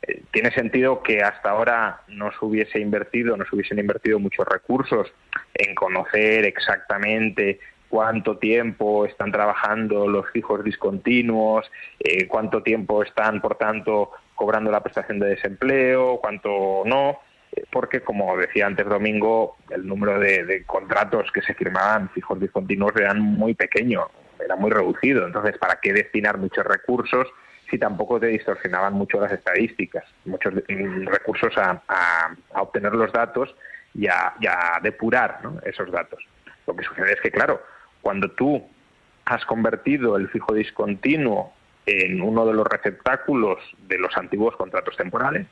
Eh, 0.07 0.23
tiene 0.31 0.51
sentido 0.51 1.03
que 1.03 1.21
hasta 1.21 1.51
ahora 1.51 2.01
no 2.07 2.31
se 2.31 2.43
hubiese 2.43 2.79
invertido, 2.79 3.37
no 3.37 3.45
se 3.45 3.55
hubiesen 3.55 3.79
invertido 3.79 4.19
muchos 4.19 4.47
recursos 4.47 5.13
en 5.53 5.75
conocer 5.75 6.45
exactamente 6.45 7.59
cuánto 7.91 8.37
tiempo 8.37 9.05
están 9.05 9.33
trabajando 9.33 10.07
los 10.07 10.29
fijos 10.31 10.63
discontinuos, 10.63 11.69
eh, 11.99 12.25
cuánto 12.27 12.63
tiempo 12.63 13.03
están, 13.03 13.41
por 13.41 13.55
tanto, 13.55 14.11
cobrando 14.33 14.71
la 14.71 14.81
prestación 14.81 15.19
de 15.19 15.27
desempleo, 15.27 16.17
cuánto 16.21 16.83
no, 16.85 17.19
eh, 17.51 17.65
porque, 17.69 17.99
como 17.99 18.37
decía 18.37 18.65
antes 18.65 18.87
Domingo, 18.87 19.57
el 19.69 19.85
número 19.85 20.19
de, 20.19 20.63
contratos 20.65 21.29
que 21.33 21.41
se 21.41 21.53
firmaban 21.53 22.09
fijos 22.11 22.39
discontinuos 22.39 22.95
eran 22.95 23.19
muy 23.19 23.53
pequeño, 23.55 24.07
era 24.43 24.55
muy 24.55 24.71
reducido. 24.71 25.27
Entonces, 25.27 25.57
¿para 25.57 25.79
qué 25.81 25.91
destinar 25.91 26.37
muchos 26.37 26.65
recursos 26.65 27.27
si 27.69 27.77
tampoco 27.77 28.21
te 28.21 28.27
distorsionaban 28.27 28.93
mucho 28.93 29.19
las 29.19 29.33
estadísticas? 29.33 30.05
Muchos 30.23 30.53
mm, 30.53 31.07
recursos 31.07 31.53
a, 31.57 31.81
obtener 32.53 32.93
los 32.93 33.11
datos 33.11 33.53
y 33.93 34.07
a, 34.07 34.33
depurar 34.81 35.41
esos 35.65 35.91
datos. 35.91 36.23
Lo 36.65 36.75
que 36.75 36.85
sucede 36.85 37.13
es 37.13 37.21
que, 37.21 37.31
claro, 37.31 37.61
cuando 38.01 38.29
tú 38.31 38.63
has 39.25 39.45
convertido 39.45 40.17
el 40.17 40.29
fijo 40.29 40.53
discontinuo 40.53 41.53
en 41.85 42.21
uno 42.21 42.45
de 42.45 42.53
los 42.53 42.67
receptáculos 42.67 43.59
de 43.87 43.97
los 43.97 44.15
antiguos 44.17 44.55
contratos 44.55 44.95
temporales, 44.97 45.47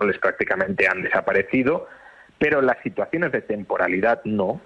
los 0.00 0.18
prácticamente 0.18 0.88
han 0.88 1.02
desaparecido, 1.02 1.88
pero 2.38 2.60
las 2.62 2.78
situaciones 2.82 3.32
de 3.32 3.42
temporalidad 3.42 4.20
no. 4.24 4.60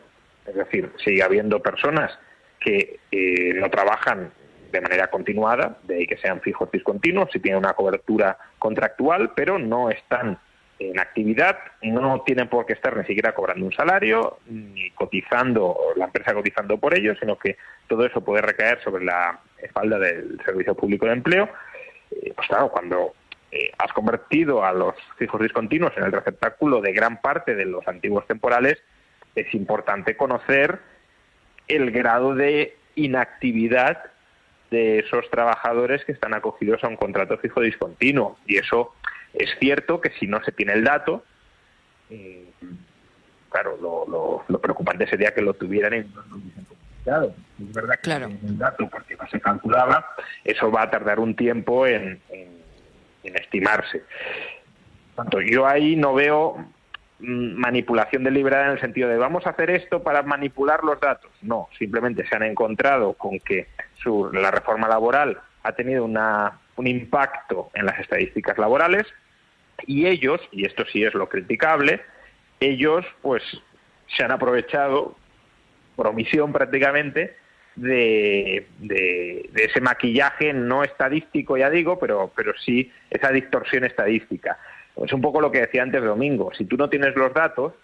Es 0.46 0.54
decir, 0.54 0.92
sigue 1.04 1.22
habiendo 1.22 1.60
personas 1.60 2.16
que 2.60 3.00
eh, 3.10 3.54
no 3.54 3.68
trabajan 3.70 4.30
de 4.72 4.80
manera 4.80 5.08
continuada, 5.08 5.78
de 5.84 5.96
ahí 5.96 6.06
que 6.06 6.16
sean 6.16 6.40
fijos 6.40 6.70
discontinuos, 6.70 7.30
si 7.32 7.40
tienen 7.40 7.58
una 7.58 7.74
cobertura 7.74 8.38
contractual, 8.58 9.32
pero 9.34 9.58
no 9.58 9.90
están 9.90 10.38
en 10.78 10.98
actividad 10.98 11.58
no 11.82 12.22
tienen 12.22 12.48
por 12.48 12.66
qué 12.66 12.74
estar 12.74 12.96
ni 12.96 13.04
siquiera 13.04 13.34
cobrando 13.34 13.64
un 13.64 13.72
salario, 13.72 14.38
ni 14.46 14.90
cotizando, 14.90 15.76
la 15.96 16.06
empresa 16.06 16.34
cotizando 16.34 16.78
por 16.78 16.96
ello, 16.96 17.14
sino 17.18 17.38
que 17.38 17.56
todo 17.88 18.04
eso 18.04 18.20
puede 18.22 18.42
recaer 18.42 18.82
sobre 18.82 19.04
la 19.04 19.40
espalda 19.62 19.98
del 19.98 20.38
Servicio 20.44 20.74
Público 20.74 21.06
de 21.06 21.12
Empleo. 21.12 21.48
Eh, 22.10 22.32
pues 22.34 22.46
claro, 22.48 22.68
cuando 22.70 23.14
eh, 23.50 23.72
has 23.78 23.92
convertido 23.92 24.64
a 24.64 24.72
los 24.72 24.94
fijos 25.16 25.40
discontinuos 25.40 25.92
en 25.96 26.04
el 26.04 26.12
receptáculo 26.12 26.80
de 26.80 26.92
gran 26.92 27.20
parte 27.22 27.54
de 27.54 27.64
los 27.64 27.86
antiguos 27.88 28.26
temporales, 28.26 28.78
es 29.34 29.52
importante 29.54 30.16
conocer 30.16 30.78
el 31.68 31.90
grado 31.90 32.34
de 32.34 32.76
inactividad 32.96 34.04
de 34.70 34.98
esos 34.98 35.30
trabajadores 35.30 36.04
que 36.04 36.12
están 36.12 36.34
acogidos 36.34 36.82
a 36.84 36.88
un 36.88 36.96
contrato 36.96 37.38
fijo 37.38 37.60
discontinuo. 37.60 38.36
Y 38.46 38.56
eso 38.56 38.94
es 39.34 39.50
cierto 39.58 40.00
que 40.00 40.10
si 40.18 40.26
no 40.26 40.42
se 40.44 40.52
tiene 40.52 40.72
el 40.72 40.84
dato, 40.84 41.24
eh, 42.10 42.50
claro, 43.50 44.44
lo, 44.48 44.60
preocupante 44.60 45.06
sería 45.06 45.32
que 45.34 45.42
lo 45.42 45.54
tuvieran 45.54 45.94
y 45.94 46.00
no 46.14 46.22
lo 46.28 46.36
hubiesen 46.36 46.64
comunicado. 46.64 47.34
Es 47.60 47.72
verdad 47.72 47.94
que 47.96 48.00
claro. 48.02 48.26
el 48.26 48.58
dato 48.58 48.88
porque 48.88 49.16
no 49.16 49.26
se 49.28 49.40
calculaba, 49.40 50.06
eso 50.44 50.70
va 50.70 50.82
a 50.82 50.90
tardar 50.90 51.18
un 51.20 51.34
tiempo 51.34 51.86
en, 51.86 52.20
estimarse. 53.22 54.04
Tanto 55.16 55.40
yo 55.40 55.66
ahí 55.66 55.96
no 55.96 56.14
veo 56.14 56.56
mm, 57.18 57.54
manipulación 57.58 58.22
deliberada 58.22 58.66
en 58.66 58.72
el 58.72 58.80
sentido 58.80 59.08
de 59.08 59.16
vamos 59.16 59.46
a 59.46 59.50
hacer 59.50 59.70
esto 59.70 60.02
para 60.02 60.22
manipular 60.22 60.84
los 60.84 61.00
datos. 61.00 61.30
No, 61.42 61.68
simplemente 61.76 62.26
se 62.28 62.36
han 62.36 62.44
encontrado 62.44 63.14
con 63.14 63.40
que 63.40 63.66
su, 63.96 64.30
la 64.32 64.52
reforma 64.52 64.86
laboral 64.86 65.40
ha 65.64 65.72
tenido 65.72 66.04
una 66.04 66.60
un 66.76 66.86
impacto 66.86 67.70
en 67.74 67.86
las 67.86 67.98
estadísticas 67.98 68.58
laborales 68.58 69.06
y 69.86 70.06
ellos, 70.06 70.40
y 70.52 70.66
esto 70.66 70.84
sí 70.86 71.04
es 71.04 71.14
lo 71.14 71.28
criticable, 71.28 72.00
ellos 72.60 73.04
pues 73.22 73.42
se 74.08 74.24
han 74.24 74.30
aprovechado 74.30 75.16
por 75.94 76.06
omisión 76.06 76.52
prácticamente 76.52 77.36
de, 77.74 78.66
ese 79.54 79.80
maquillaje 79.80 80.52
no 80.52 80.82
estadístico, 80.82 81.56
ya 81.56 81.68
digo, 81.70 81.98
pero, 81.98 82.30
pero 82.34 82.52
sí 82.58 82.90
esa 83.10 83.30
distorsión 83.30 83.84
estadística. 83.84 84.58
Es 84.96 85.12
un 85.12 85.20
poco 85.20 85.40
lo 85.40 85.50
que 85.50 85.60
decía 85.60 85.82
antes 85.82 86.02
Domingo. 86.02 86.52
Si 86.56 86.64
tú 86.64 86.76
no 86.76 86.88
tienes 86.88 87.14
los 87.16 87.34
datos, 87.34 87.74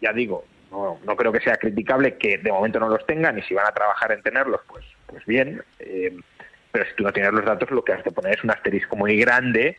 ya 0.00 0.12
digo, 0.12 0.44
no, 0.70 0.98
no 1.04 1.16
creo 1.16 1.32
que 1.32 1.40
sea 1.40 1.56
criticable 1.56 2.16
que 2.16 2.38
de 2.38 2.50
momento 2.50 2.80
no 2.80 2.88
los 2.88 3.04
tengan 3.06 3.38
y 3.38 3.42
si 3.42 3.52
van 3.54 3.66
a 3.66 3.72
trabajar 3.72 4.12
en 4.12 4.22
tenerlos, 4.22 4.62
pues, 4.66 4.84
pues 5.06 5.24
bien. 5.26 5.62
Eh, 5.78 6.16
pero 6.72 6.86
si 6.86 6.94
tú 6.94 7.04
no 7.04 7.12
tienes 7.12 7.32
los 7.32 7.44
datos, 7.44 7.70
lo 7.70 7.84
que 7.84 7.92
has 7.92 8.02
de 8.02 8.10
poner 8.10 8.38
es 8.38 8.44
un 8.44 8.50
asterisco 8.50 8.96
muy 8.96 9.16
grande 9.18 9.76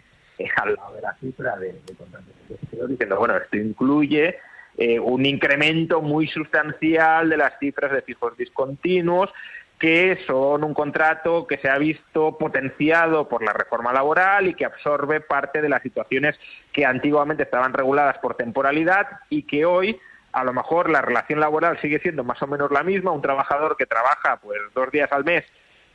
al 0.56 0.76
lado 0.76 0.96
de 0.96 1.02
la 1.02 1.14
cifra 1.16 1.56
de, 1.58 1.68
de 1.68 2.88
diciendo, 2.88 3.18
bueno, 3.18 3.38
esto 3.38 3.58
incluye 3.58 4.38
eh, 4.78 5.00
un 5.00 5.26
incremento 5.26 6.02
muy 6.02 6.28
sustancial 6.28 7.30
de 7.30 7.38
las 7.38 7.58
cifras 7.60 7.92
de 7.92 8.02
fijos 8.02 8.36
discontinuos, 8.38 9.32
que 9.80 10.20
son 10.26 10.64
un 10.64 10.74
contrato 10.74 11.46
que 11.46 11.58
se 11.58 11.70
ha 11.70 11.78
visto 11.78 12.38
potenciado 12.38 13.28
por 13.28 13.44
la 13.44 13.54
reforma 13.54 13.92
laboral 13.92 14.48
y 14.48 14.54
que 14.54 14.66
absorbe 14.66 15.20
parte 15.20 15.62
de 15.62 15.70
las 15.70 15.82
situaciones 15.82 16.40
que 16.72 16.86
antiguamente 16.86 17.44
estaban 17.44 17.74
reguladas 17.74 18.18
por 18.20 18.36
temporalidad 18.36 19.08
y 19.30 19.44
que 19.44 19.66
hoy 19.66 20.00
a 20.32 20.44
lo 20.44 20.54
mejor 20.54 20.90
la 20.90 21.02
relación 21.02 21.40
laboral 21.40 21.80
sigue 21.80 22.00
siendo 22.00 22.24
más 22.24 22.42
o 22.42 22.48
menos 22.48 22.72
la 22.72 22.84
misma, 22.84 23.12
un 23.12 23.22
trabajador 23.22 23.76
que 23.78 23.86
trabaja 23.86 24.38
pues 24.38 24.60
dos 24.74 24.90
días 24.92 25.12
al 25.12 25.24
mes 25.24 25.44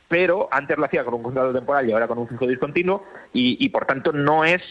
pero 0.09 0.49
antes 0.51 0.77
lo 0.77 0.85
hacía 0.85 1.05
con 1.05 1.13
un 1.13 1.23
contrato 1.23 1.53
temporal 1.53 1.87
y 1.87 1.93
ahora 1.93 2.07
con 2.07 2.17
un 2.17 2.27
fijo 2.27 2.47
discontinuo 2.47 3.05
y, 3.31 3.69
por 3.69 3.85
tanto 3.85 4.11
no 4.11 4.43
es 4.43 4.61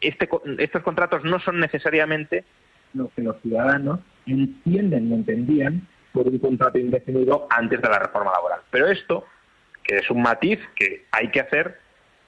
este, 0.00 0.28
estos 0.58 0.82
contratos 0.82 1.24
no 1.24 1.38
son 1.40 1.60
necesariamente 1.60 2.44
lo 2.92 3.10
que 3.14 3.22
los 3.22 3.40
ciudadanos 3.40 4.00
entienden 4.26 5.10
y 5.10 5.14
entendían 5.14 5.88
por 6.12 6.26
un 6.28 6.38
contrato 6.38 6.78
indefinido 6.78 7.46
antes 7.50 7.80
de 7.80 7.88
la 7.88 7.98
reforma 7.98 8.32
laboral. 8.32 8.60
Pero 8.70 8.88
esto, 8.88 9.24
que 9.82 9.96
es 9.98 10.10
un 10.10 10.22
matiz 10.22 10.60
que 10.74 11.06
hay 11.10 11.28
que 11.28 11.40
hacer, 11.40 11.78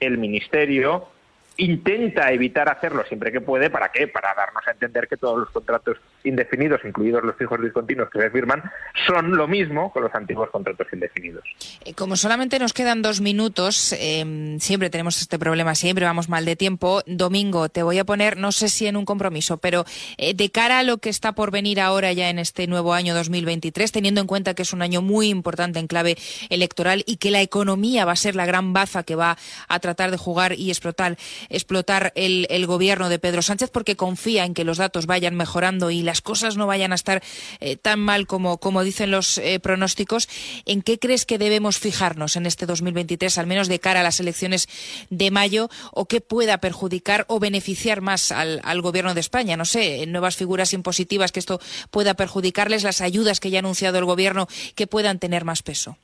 el 0.00 0.18
Ministerio 0.18 1.08
intenta 1.56 2.32
evitar 2.32 2.68
hacerlo 2.68 3.04
siempre 3.04 3.32
que 3.32 3.40
puede. 3.40 3.70
¿Para 3.70 3.90
qué? 3.90 4.08
Para 4.08 4.34
darnos 4.34 4.66
a 4.66 4.72
entender 4.72 5.08
que 5.08 5.16
todos 5.16 5.38
los 5.38 5.50
contratos 5.50 5.98
indefinidos, 6.26 6.80
incluidos 6.84 7.22
los 7.24 7.36
fijos 7.36 7.60
discontinuos 7.62 8.10
que 8.10 8.20
se 8.20 8.30
firman, 8.30 8.62
son 9.06 9.36
lo 9.36 9.48
mismo 9.48 9.92
con 9.92 10.02
los 10.02 10.14
antiguos 10.14 10.50
contratos 10.50 10.86
indefinidos. 10.92 11.44
Eh, 11.84 11.94
como 11.94 12.16
solamente 12.16 12.58
nos 12.58 12.72
quedan 12.72 13.02
dos 13.02 13.20
minutos, 13.20 13.94
em, 13.98 14.58
siempre 14.58 14.90
tenemos 14.90 15.20
este 15.20 15.38
problema, 15.38 15.74
siempre 15.74 16.04
vamos 16.04 16.28
mal 16.28 16.44
de 16.44 16.56
tiempo. 16.56 17.02
Domingo, 17.06 17.68
te 17.68 17.82
voy 17.82 17.98
a 17.98 18.04
poner, 18.04 18.36
no 18.36 18.52
sé 18.52 18.68
si 18.68 18.86
en 18.86 18.96
un 18.96 19.04
compromiso, 19.04 19.58
pero 19.58 19.84
eh, 20.18 20.34
de 20.34 20.50
cara 20.50 20.80
a 20.80 20.82
lo 20.82 20.98
que 20.98 21.08
está 21.08 21.32
por 21.32 21.50
venir 21.50 21.80
ahora 21.80 22.12
ya 22.12 22.28
en 22.28 22.38
este 22.38 22.66
nuevo 22.66 22.94
año 22.94 23.14
2023, 23.14 23.92
teniendo 23.92 24.20
en 24.20 24.26
cuenta 24.26 24.54
que 24.54 24.62
es 24.62 24.72
un 24.72 24.82
año 24.82 25.02
muy 25.02 25.28
importante 25.28 25.78
en 25.78 25.86
clave 25.86 26.16
electoral 26.50 27.04
y 27.06 27.16
que 27.16 27.30
la 27.30 27.42
economía 27.42 28.04
va 28.04 28.12
a 28.12 28.16
ser 28.16 28.34
la 28.34 28.46
gran 28.46 28.72
baza 28.72 29.02
que 29.02 29.14
va 29.14 29.36
a 29.68 29.78
tratar 29.80 30.10
de 30.10 30.16
jugar 30.16 30.54
y 30.58 30.70
explotar 30.70 31.16
explotar 31.48 32.12
el, 32.14 32.66
gobierno 32.66 33.08
de 33.08 33.18
Pedro 33.18 33.42
Sánchez 33.42 33.70
porque 33.70 33.96
confía 33.96 34.44
en 34.44 34.54
que 34.54 34.64
los 34.64 34.78
datos 34.78 35.06
vayan 35.06 35.36
mejorando 35.36 35.90
y 35.90 36.02
las 36.02 36.15
cosas 36.20 36.56
no 36.56 36.66
vayan 36.66 36.92
a 36.92 36.94
estar 36.94 37.22
eh, 37.60 37.76
tan 37.76 38.00
mal 38.00 38.26
como, 38.26 38.58
como 38.58 38.82
dicen 38.82 39.10
los 39.10 39.38
eh, 39.38 39.60
pronósticos. 39.60 40.28
¿En 40.66 40.82
qué 40.82 40.98
crees 40.98 41.26
que 41.26 41.38
debemos 41.38 41.78
fijarnos 41.78 42.36
en 42.36 42.46
este 42.46 42.66
2023, 42.66 43.38
al 43.38 43.46
menos 43.46 43.68
de 43.68 43.78
cara 43.78 44.00
a 44.00 44.02
las 44.02 44.20
elecciones 44.20 44.68
de 45.10 45.30
mayo, 45.30 45.68
o 45.92 46.06
qué 46.06 46.20
pueda 46.20 46.58
perjudicar 46.58 47.24
o 47.28 47.40
beneficiar 47.40 48.00
más 48.00 48.32
al, 48.32 48.60
al 48.64 48.80
gobierno 48.82 49.14
de 49.14 49.20
España? 49.20 49.56
No 49.56 49.64
sé, 49.64 50.06
nuevas 50.06 50.36
figuras 50.36 50.72
impositivas 50.72 51.32
que 51.32 51.40
esto 51.40 51.60
pueda 51.90 52.14
perjudicarles, 52.14 52.84
las 52.84 53.00
ayudas 53.00 53.40
que 53.40 53.50
ya 53.50 53.58
ha 53.58 53.60
anunciado 53.60 53.98
el 53.98 54.04
gobierno 54.04 54.46
que 54.74 54.86
puedan 54.86 55.18
tener 55.18 55.44
más 55.44 55.62
peso. 55.62 55.98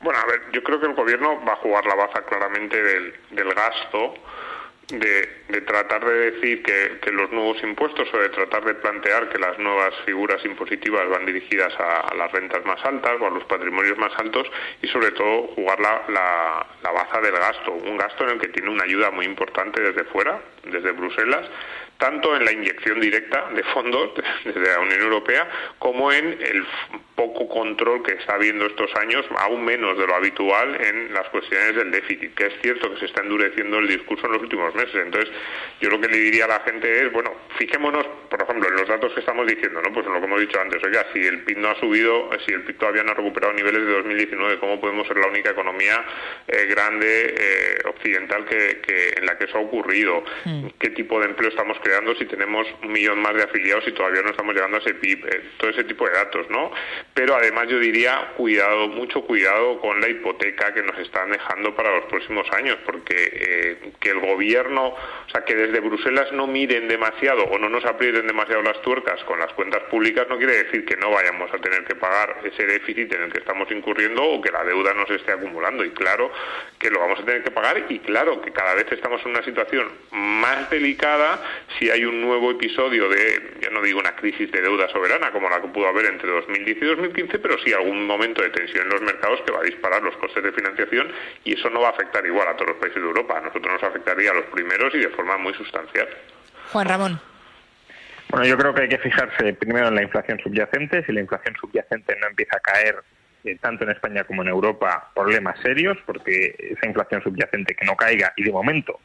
Bueno, 0.00 0.20
a 0.20 0.26
ver, 0.26 0.52
yo 0.52 0.62
creo 0.62 0.80
que 0.80 0.86
el 0.86 0.94
gobierno 0.94 1.44
va 1.44 1.54
a 1.54 1.56
jugar 1.56 1.84
la 1.86 1.96
baza 1.96 2.24
claramente 2.24 2.80
del 2.80 3.54
gasto 3.54 4.14
de, 4.88 5.60
tratar 5.62 6.04
de 6.04 6.30
decir 6.30 6.62
que, 6.62 7.10
los 7.12 7.30
nuevos 7.30 7.62
impuestos 7.62 8.08
o 8.12 8.18
de 8.18 8.28
tratar 8.30 8.64
de 8.64 8.74
plantear 8.74 9.28
que 9.28 9.38
las 9.38 9.58
nuevas 9.58 9.94
figuras 10.04 10.42
impositivas 10.44 11.08
van 11.08 11.26
dirigidas 11.26 11.72
a, 11.78 12.14
las 12.14 12.30
rentas 12.32 12.64
más 12.64 12.82
altas 12.84 13.20
o 13.20 13.26
a 13.26 13.30
los 13.30 13.44
patrimonios 13.44 13.98
más 13.98 14.12
altos 14.18 14.46
y 14.82 14.88
sobre 14.88 15.10
todo 15.12 15.48
jugar 15.48 15.80
la, 15.80 16.02
la, 16.08 16.66
la 16.82 16.90
baza 16.92 17.20
del 17.20 17.32
gasto, 17.32 17.72
un 17.72 17.96
gasto 17.96 18.24
en 18.24 18.30
el 18.30 18.40
que 18.40 18.48
tiene 18.48 18.70
una 18.70 18.84
ayuda 18.84 19.10
muy 19.10 19.26
importante 19.26 19.82
desde 19.82 20.04
fuera, 20.04 20.40
desde 20.64 20.92
Bruselas, 20.92 21.46
tanto 21.98 22.34
en 22.36 22.44
la 22.44 22.52
inyección 22.52 23.00
directa 23.00 23.48
de 23.54 23.62
fondos 23.64 24.10
desde 24.44 24.60
la 24.60 24.80
Unión 24.80 25.00
Europea 25.00 25.48
como 25.78 26.12
en 26.12 26.38
el 26.40 26.66
poco 27.16 27.48
control 27.48 28.04
que 28.04 28.12
está 28.12 28.34
habiendo 28.34 28.66
estos 28.66 28.94
años, 28.94 29.26
aún 29.38 29.64
menos 29.64 29.98
de 29.98 30.06
lo 30.06 30.14
habitual 30.14 30.80
en 30.80 31.12
las 31.12 31.28
cuestiones 31.30 31.74
del 31.74 31.90
déficit, 31.90 32.32
que 32.34 32.46
es 32.46 32.52
cierto 32.62 32.94
que 32.94 33.00
se 33.00 33.06
está 33.06 33.22
endureciendo 33.22 33.78
el 33.78 33.88
discurso 33.88 34.26
en 34.26 34.32
los 34.32 34.42
últimos 34.42 34.72
meses. 34.76 34.94
Entonces, 34.94 35.28
yo 35.80 35.90
lo 35.90 36.00
que 36.00 36.06
le 36.06 36.16
diría 36.16 36.44
a 36.44 36.48
la 36.48 36.60
gente 36.60 37.04
es, 37.04 37.10
bueno, 37.10 37.32
fijémonos, 37.58 38.06
por 38.30 38.40
ejemplo, 38.40 38.68
en 38.68 38.76
los 38.76 38.86
datos 38.86 39.12
que 39.14 39.20
estamos 39.20 39.48
diciendo, 39.48 39.82
¿no? 39.82 39.92
Pues 39.92 40.06
en 40.06 40.12
lo 40.12 40.20
que 40.20 40.26
hemos 40.26 40.40
dicho 40.40 40.60
antes, 40.60 40.80
oiga, 40.84 41.06
si 41.12 41.18
el 41.26 41.40
PIB 41.40 41.58
no 41.58 41.70
ha 41.70 41.80
subido, 41.80 42.30
si 42.46 42.52
el 42.52 42.62
PIB 42.62 42.78
todavía 42.78 43.02
no 43.02 43.10
ha 43.10 43.14
recuperado 43.14 43.52
niveles 43.52 43.84
de 43.84 43.92
2019, 43.94 44.58
¿cómo 44.60 44.80
podemos 44.80 45.08
ser 45.08 45.16
la 45.16 45.26
única 45.26 45.50
economía 45.50 46.04
eh, 46.46 46.66
grande 46.66 47.34
eh, 47.36 47.78
occidental 47.86 48.44
que, 48.44 49.14
en 49.16 49.26
la 49.26 49.36
que 49.36 49.46
eso 49.46 49.58
ha 49.58 49.62
ocurrido? 49.62 50.22
Mm. 50.44 50.68
¿Qué 50.78 50.90
tipo 50.90 51.18
de 51.18 51.26
empleo 51.26 51.50
estamos 51.50 51.76
creando? 51.80 51.87
Si 52.18 52.26
tenemos 52.26 52.66
un 52.82 52.92
millón 52.92 53.20
más 53.20 53.34
de 53.34 53.42
afiliados 53.42 53.86
y 53.86 53.92
todavía 53.92 54.22
no 54.22 54.30
estamos 54.30 54.54
llegando 54.54 54.76
a 54.78 54.80
ese 54.80 54.94
PIB, 54.94 55.26
eh, 55.26 55.42
todo 55.58 55.70
ese 55.70 55.84
tipo 55.84 56.06
de 56.06 56.12
datos, 56.12 56.48
¿no? 56.50 56.70
Pero 57.14 57.34
además 57.34 57.68
yo 57.68 57.78
diría, 57.78 58.32
cuidado, 58.36 58.88
mucho 58.88 59.22
cuidado 59.22 59.80
con 59.80 60.00
la 60.00 60.08
hipoteca 60.08 60.72
que 60.74 60.82
nos 60.82 60.98
están 60.98 61.30
dejando 61.30 61.74
para 61.74 61.94
los 61.94 62.04
próximos 62.06 62.46
años, 62.52 62.76
porque 62.84 63.14
eh, 63.16 63.92
que 64.00 64.10
el 64.10 64.20
gobierno, 64.20 64.88
o 64.88 65.30
sea, 65.30 65.44
que 65.44 65.54
desde 65.54 65.80
Bruselas 65.80 66.32
no 66.32 66.46
miren 66.46 66.88
demasiado 66.88 67.44
o 67.44 67.58
no 67.58 67.68
nos 67.68 67.84
aprieten 67.84 68.26
demasiado 68.26 68.62
las 68.62 68.80
tuercas 68.82 69.22
con 69.24 69.38
las 69.38 69.52
cuentas 69.52 69.82
públicas 69.84 70.26
no 70.28 70.38
quiere 70.38 70.64
decir 70.64 70.84
que 70.84 70.96
no 70.96 71.10
vayamos 71.10 71.52
a 71.52 71.58
tener 71.58 71.84
que 71.84 71.94
pagar 71.94 72.40
ese 72.44 72.66
déficit 72.66 73.12
en 73.12 73.22
el 73.22 73.32
que 73.32 73.38
estamos 73.38 73.70
incurriendo 73.70 74.22
o 74.22 74.40
que 74.40 74.50
la 74.50 74.64
deuda 74.64 74.94
nos 74.94 75.10
esté 75.10 75.32
acumulando. 75.32 75.84
Y 75.84 75.90
claro 75.90 76.30
que 76.78 76.90
lo 76.90 77.00
vamos 77.00 77.20
a 77.20 77.24
tener 77.24 77.42
que 77.42 77.50
pagar 77.50 77.84
y 77.88 77.98
claro 78.00 78.40
que 78.40 78.52
cada 78.52 78.74
vez 78.74 78.86
estamos 78.90 79.20
en 79.24 79.30
una 79.30 79.42
situación 79.42 79.88
más 80.10 80.70
delicada 80.70 81.40
si 81.78 81.90
hay 81.90 82.04
un 82.04 82.20
nuevo 82.20 82.50
episodio 82.50 83.08
de, 83.08 83.58
yo 83.60 83.70
no 83.70 83.80
digo 83.82 84.00
una 84.00 84.16
crisis 84.16 84.50
de 84.50 84.60
deuda 84.60 84.88
soberana 84.88 85.30
como 85.30 85.48
la 85.48 85.60
que 85.60 85.68
pudo 85.68 85.88
haber 85.88 86.06
entre 86.06 86.28
2010 86.28 86.76
y 86.76 86.84
2015, 86.84 87.38
pero 87.38 87.56
sí 87.64 87.72
algún 87.72 88.06
momento 88.06 88.42
de 88.42 88.50
tensión 88.50 88.84
en 88.84 88.90
los 88.90 89.02
mercados 89.02 89.40
que 89.46 89.52
va 89.52 89.60
a 89.60 89.64
disparar 89.64 90.02
los 90.02 90.16
costes 90.16 90.42
de 90.42 90.52
financiación 90.52 91.12
y 91.44 91.54
eso 91.54 91.70
no 91.70 91.80
va 91.80 91.88
a 91.88 91.90
afectar 91.90 92.26
igual 92.26 92.48
a 92.48 92.56
todos 92.56 92.70
los 92.70 92.78
países 92.78 93.00
de 93.00 93.08
Europa. 93.08 93.38
A 93.38 93.42
nosotros 93.42 93.72
nos 93.72 93.82
afectaría 93.82 94.30
a 94.30 94.34
los 94.34 94.46
primeros 94.46 94.94
y 94.94 94.98
de 94.98 95.08
forma 95.10 95.38
muy 95.38 95.54
sustancial. 95.54 96.08
Juan 96.72 96.88
Ramón. 96.88 97.20
Bueno, 98.30 98.46
yo 98.46 98.58
creo 98.58 98.74
que 98.74 98.82
hay 98.82 98.88
que 98.88 98.98
fijarse 98.98 99.54
primero 99.54 99.88
en 99.88 99.94
la 99.94 100.02
inflación 100.02 100.38
subyacente. 100.40 101.04
Si 101.04 101.12
la 101.12 101.20
inflación 101.20 101.54
subyacente 101.60 102.16
no 102.20 102.26
empieza 102.26 102.58
a 102.58 102.60
caer 102.60 102.96
eh, 103.44 103.56
tanto 103.60 103.84
en 103.84 103.90
España 103.90 104.24
como 104.24 104.42
en 104.42 104.48
Europa, 104.48 105.10
problemas 105.14 105.58
serios, 105.60 105.96
porque 106.04 106.54
esa 106.58 106.86
inflación 106.86 107.22
subyacente 107.22 107.74
que 107.74 107.86
no 107.86 107.96
caiga, 107.96 108.32
y 108.36 108.42
de 108.42 108.52
momento 108.52 109.00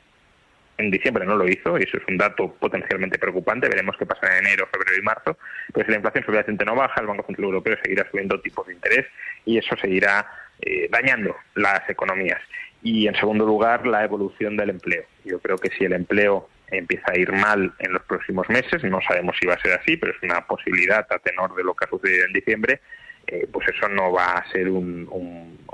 en 0.78 0.92
diciembre 0.92 1.26
no 1.26 1.36
lo 1.36 1.48
hizo, 1.48 1.78
y 1.78 1.84
eso 1.84 1.98
es 1.98 2.04
un 2.08 2.18
dato 2.18 2.54
potencialmente 2.60 3.20
preocupante. 3.20 3.70
Veremos 3.70 3.96
qué 3.98 4.06
pasa 4.06 4.26
en 4.38 4.46
enero, 4.46 4.68
febrero 4.72 4.98
y 5.00 5.04
marzo. 5.04 5.38
Pero 5.74 5.86
si 5.86 5.92
la 5.92 5.98
inflación 5.98 6.26
subyacente 6.26 6.66
no 6.66 6.76
baja, 6.76 7.02
el 7.02 7.08
Banco 7.08 7.26
Central 7.26 7.46
Europeo 7.46 7.78
seguirá 7.84 8.10
subiendo 8.10 8.40
tipos 8.42 8.68
de 8.68 8.74
interés 8.74 9.06
y 9.46 9.58
eso 9.58 9.76
seguirá 9.78 10.26
eh, 10.62 10.88
dañando 10.90 11.36
las 11.56 11.88
economías. 11.90 12.42
Y 12.82 13.08
en 13.08 13.16
segundo 13.16 13.46
lugar, 13.46 13.88
la 13.88 14.04
evolución 14.04 14.58
del 14.58 14.72
empleo. 14.72 15.04
Yo 15.24 15.40
creo 15.40 15.58
que 15.58 15.70
si 15.70 15.86
el 15.86 15.94
empleo 15.94 16.50
empieza 16.68 17.12
a 17.12 17.18
ir 17.18 17.32
mal 17.32 17.72
en 17.80 17.94
los 17.94 18.02
próximos 18.04 18.50
meses, 18.50 18.84
no 18.84 19.00
sabemos 19.02 19.38
si 19.40 19.46
va 19.46 19.54
a 19.54 19.62
ser 19.62 19.74
así, 19.74 19.96
pero 19.96 20.12
es 20.12 20.24
una 20.24 20.46
posibilidad 20.46 21.06
a 21.10 21.20
tenor 21.20 21.56
de 21.56 21.64
lo 21.64 21.76
que 21.76 21.86
ha 21.86 21.90
sucedido 21.90 22.26
en 22.26 22.34
diciembre, 22.34 22.82
eh, 23.28 23.48
pues 23.52 23.68
eso 23.70 23.88
no 23.88 24.12
va 24.12 24.34
a 24.34 24.52
ser 24.52 24.70
un, 24.70 25.08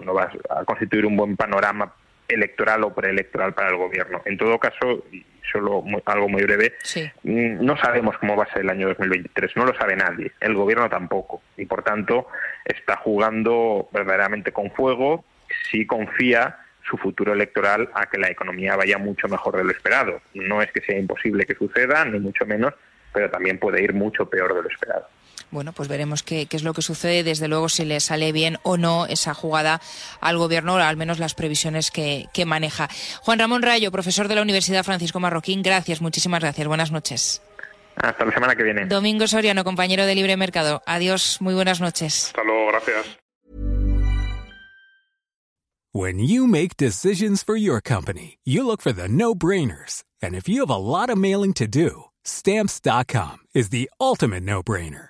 no 0.03 0.13
va 0.13 0.31
a 0.49 0.65
constituir 0.65 1.05
un 1.05 1.15
buen 1.15 1.35
panorama 1.35 1.91
electoral 2.29 2.83
o 2.83 2.93
preelectoral 2.93 3.53
para 3.53 3.69
el 3.69 3.75
gobierno. 3.75 4.21
En 4.25 4.37
todo 4.37 4.59
caso, 4.59 5.03
solo 5.51 5.83
algo 6.05 6.29
muy 6.29 6.43
breve, 6.43 6.75
mm, 7.23 7.65
no 7.65 7.77
sabemos 7.77 8.17
cómo 8.19 8.35
va 8.35 8.43
a 8.43 8.53
ser 8.53 8.61
el 8.61 8.69
año 8.69 8.87
2023, 8.89 9.55
no 9.57 9.65
lo 9.65 9.75
sabe 9.75 9.95
nadie, 9.95 10.31
el 10.39 10.53
gobierno 10.53 10.89
tampoco, 10.89 11.41
y 11.57 11.65
por 11.65 11.83
tanto 11.83 12.27
está 12.65 12.97
jugando 12.97 13.89
verdaderamente 13.91 14.51
con 14.51 14.71
fuego 14.71 15.25
si 15.69 15.85
confía 15.85 16.57
su 16.87 16.97
futuro 16.97 17.33
electoral 17.33 17.89
a 17.93 18.07
que 18.07 18.17
la 18.17 18.29
economía 18.29 18.75
vaya 18.75 18.97
mucho 18.97 19.27
mejor 19.27 19.57
de 19.57 19.63
lo 19.63 19.71
esperado. 19.71 20.21
No 20.33 20.61
es 20.61 20.71
que 20.71 20.81
sea 20.81 20.97
imposible 20.97 21.45
que 21.45 21.55
suceda, 21.55 22.03
ni 22.05 22.19
mucho 22.19 22.45
menos, 22.45 22.73
pero 23.13 23.29
también 23.29 23.59
puede 23.59 23.83
ir 23.83 23.93
mucho 23.93 24.27
peor 24.29 24.55
de 24.55 24.63
lo 24.63 24.69
esperado. 24.69 25.07
Bueno, 25.51 25.73
pues 25.73 25.89
veremos 25.89 26.23
qué, 26.23 26.45
qué, 26.45 26.57
es 26.57 26.63
lo 26.63 26.73
que 26.73 26.81
sucede. 26.81 27.23
Desde 27.23 27.47
luego, 27.47 27.69
si 27.69 27.85
le 27.85 27.99
sale 27.99 28.31
bien 28.31 28.57
o 28.63 28.77
no 28.77 29.05
esa 29.05 29.33
jugada 29.33 29.81
al 30.21 30.37
gobierno, 30.37 30.75
o 30.75 30.77
al 30.77 30.97
menos 30.97 31.19
las 31.19 31.33
previsiones 31.33 31.91
que, 31.91 32.27
que 32.33 32.45
maneja. 32.45 32.89
Juan 33.21 33.39
Ramón 33.39 33.61
Rayo, 33.61 33.91
profesor 33.91 34.27
de 34.27 34.35
la 34.35 34.41
Universidad 34.41 34.83
Francisco 34.83 35.19
Marroquín, 35.19 35.63
gracias, 35.63 36.01
muchísimas 36.01 36.41
gracias. 36.41 36.67
Buenas 36.67 36.91
noches. 36.91 37.41
Hasta 37.95 38.25
la 38.25 38.31
semana 38.31 38.55
que 38.55 38.63
viene. 38.63 38.85
Domingo 38.85 39.27
Soriano, 39.27 39.63
compañero 39.63 40.05
de 40.05 40.15
Libre 40.15 40.37
Mercado. 40.37 40.81
Adiós, 40.85 41.41
muy 41.41 41.53
buenas 41.53 41.81
noches. 41.81 42.27
Hasta 42.27 42.43
luego, 42.43 42.67
gracias. 42.67 43.05
When 45.91 46.19
you 46.19 46.45
make 46.45 46.77
decisions 46.77 47.41
for 47.41 47.55
your 47.57 47.81
company, 47.81 48.37
you 48.45 48.63
look 48.63 48.79
for 48.79 48.93
the 48.93 49.07
no-brainers. 49.07 50.03
And 50.21 50.35
if 50.35 50.47
you 50.47 50.59
have 50.59 50.69
a 50.69 50.77
lot 50.77 51.09
of 51.09 51.17
mailing 51.17 51.53
to 51.53 51.67
do, 51.67 52.03
stamps.com 52.23 53.37
is 53.55 53.69
the 53.69 53.89
ultimate 53.99 54.43
no-brainer. 54.43 55.09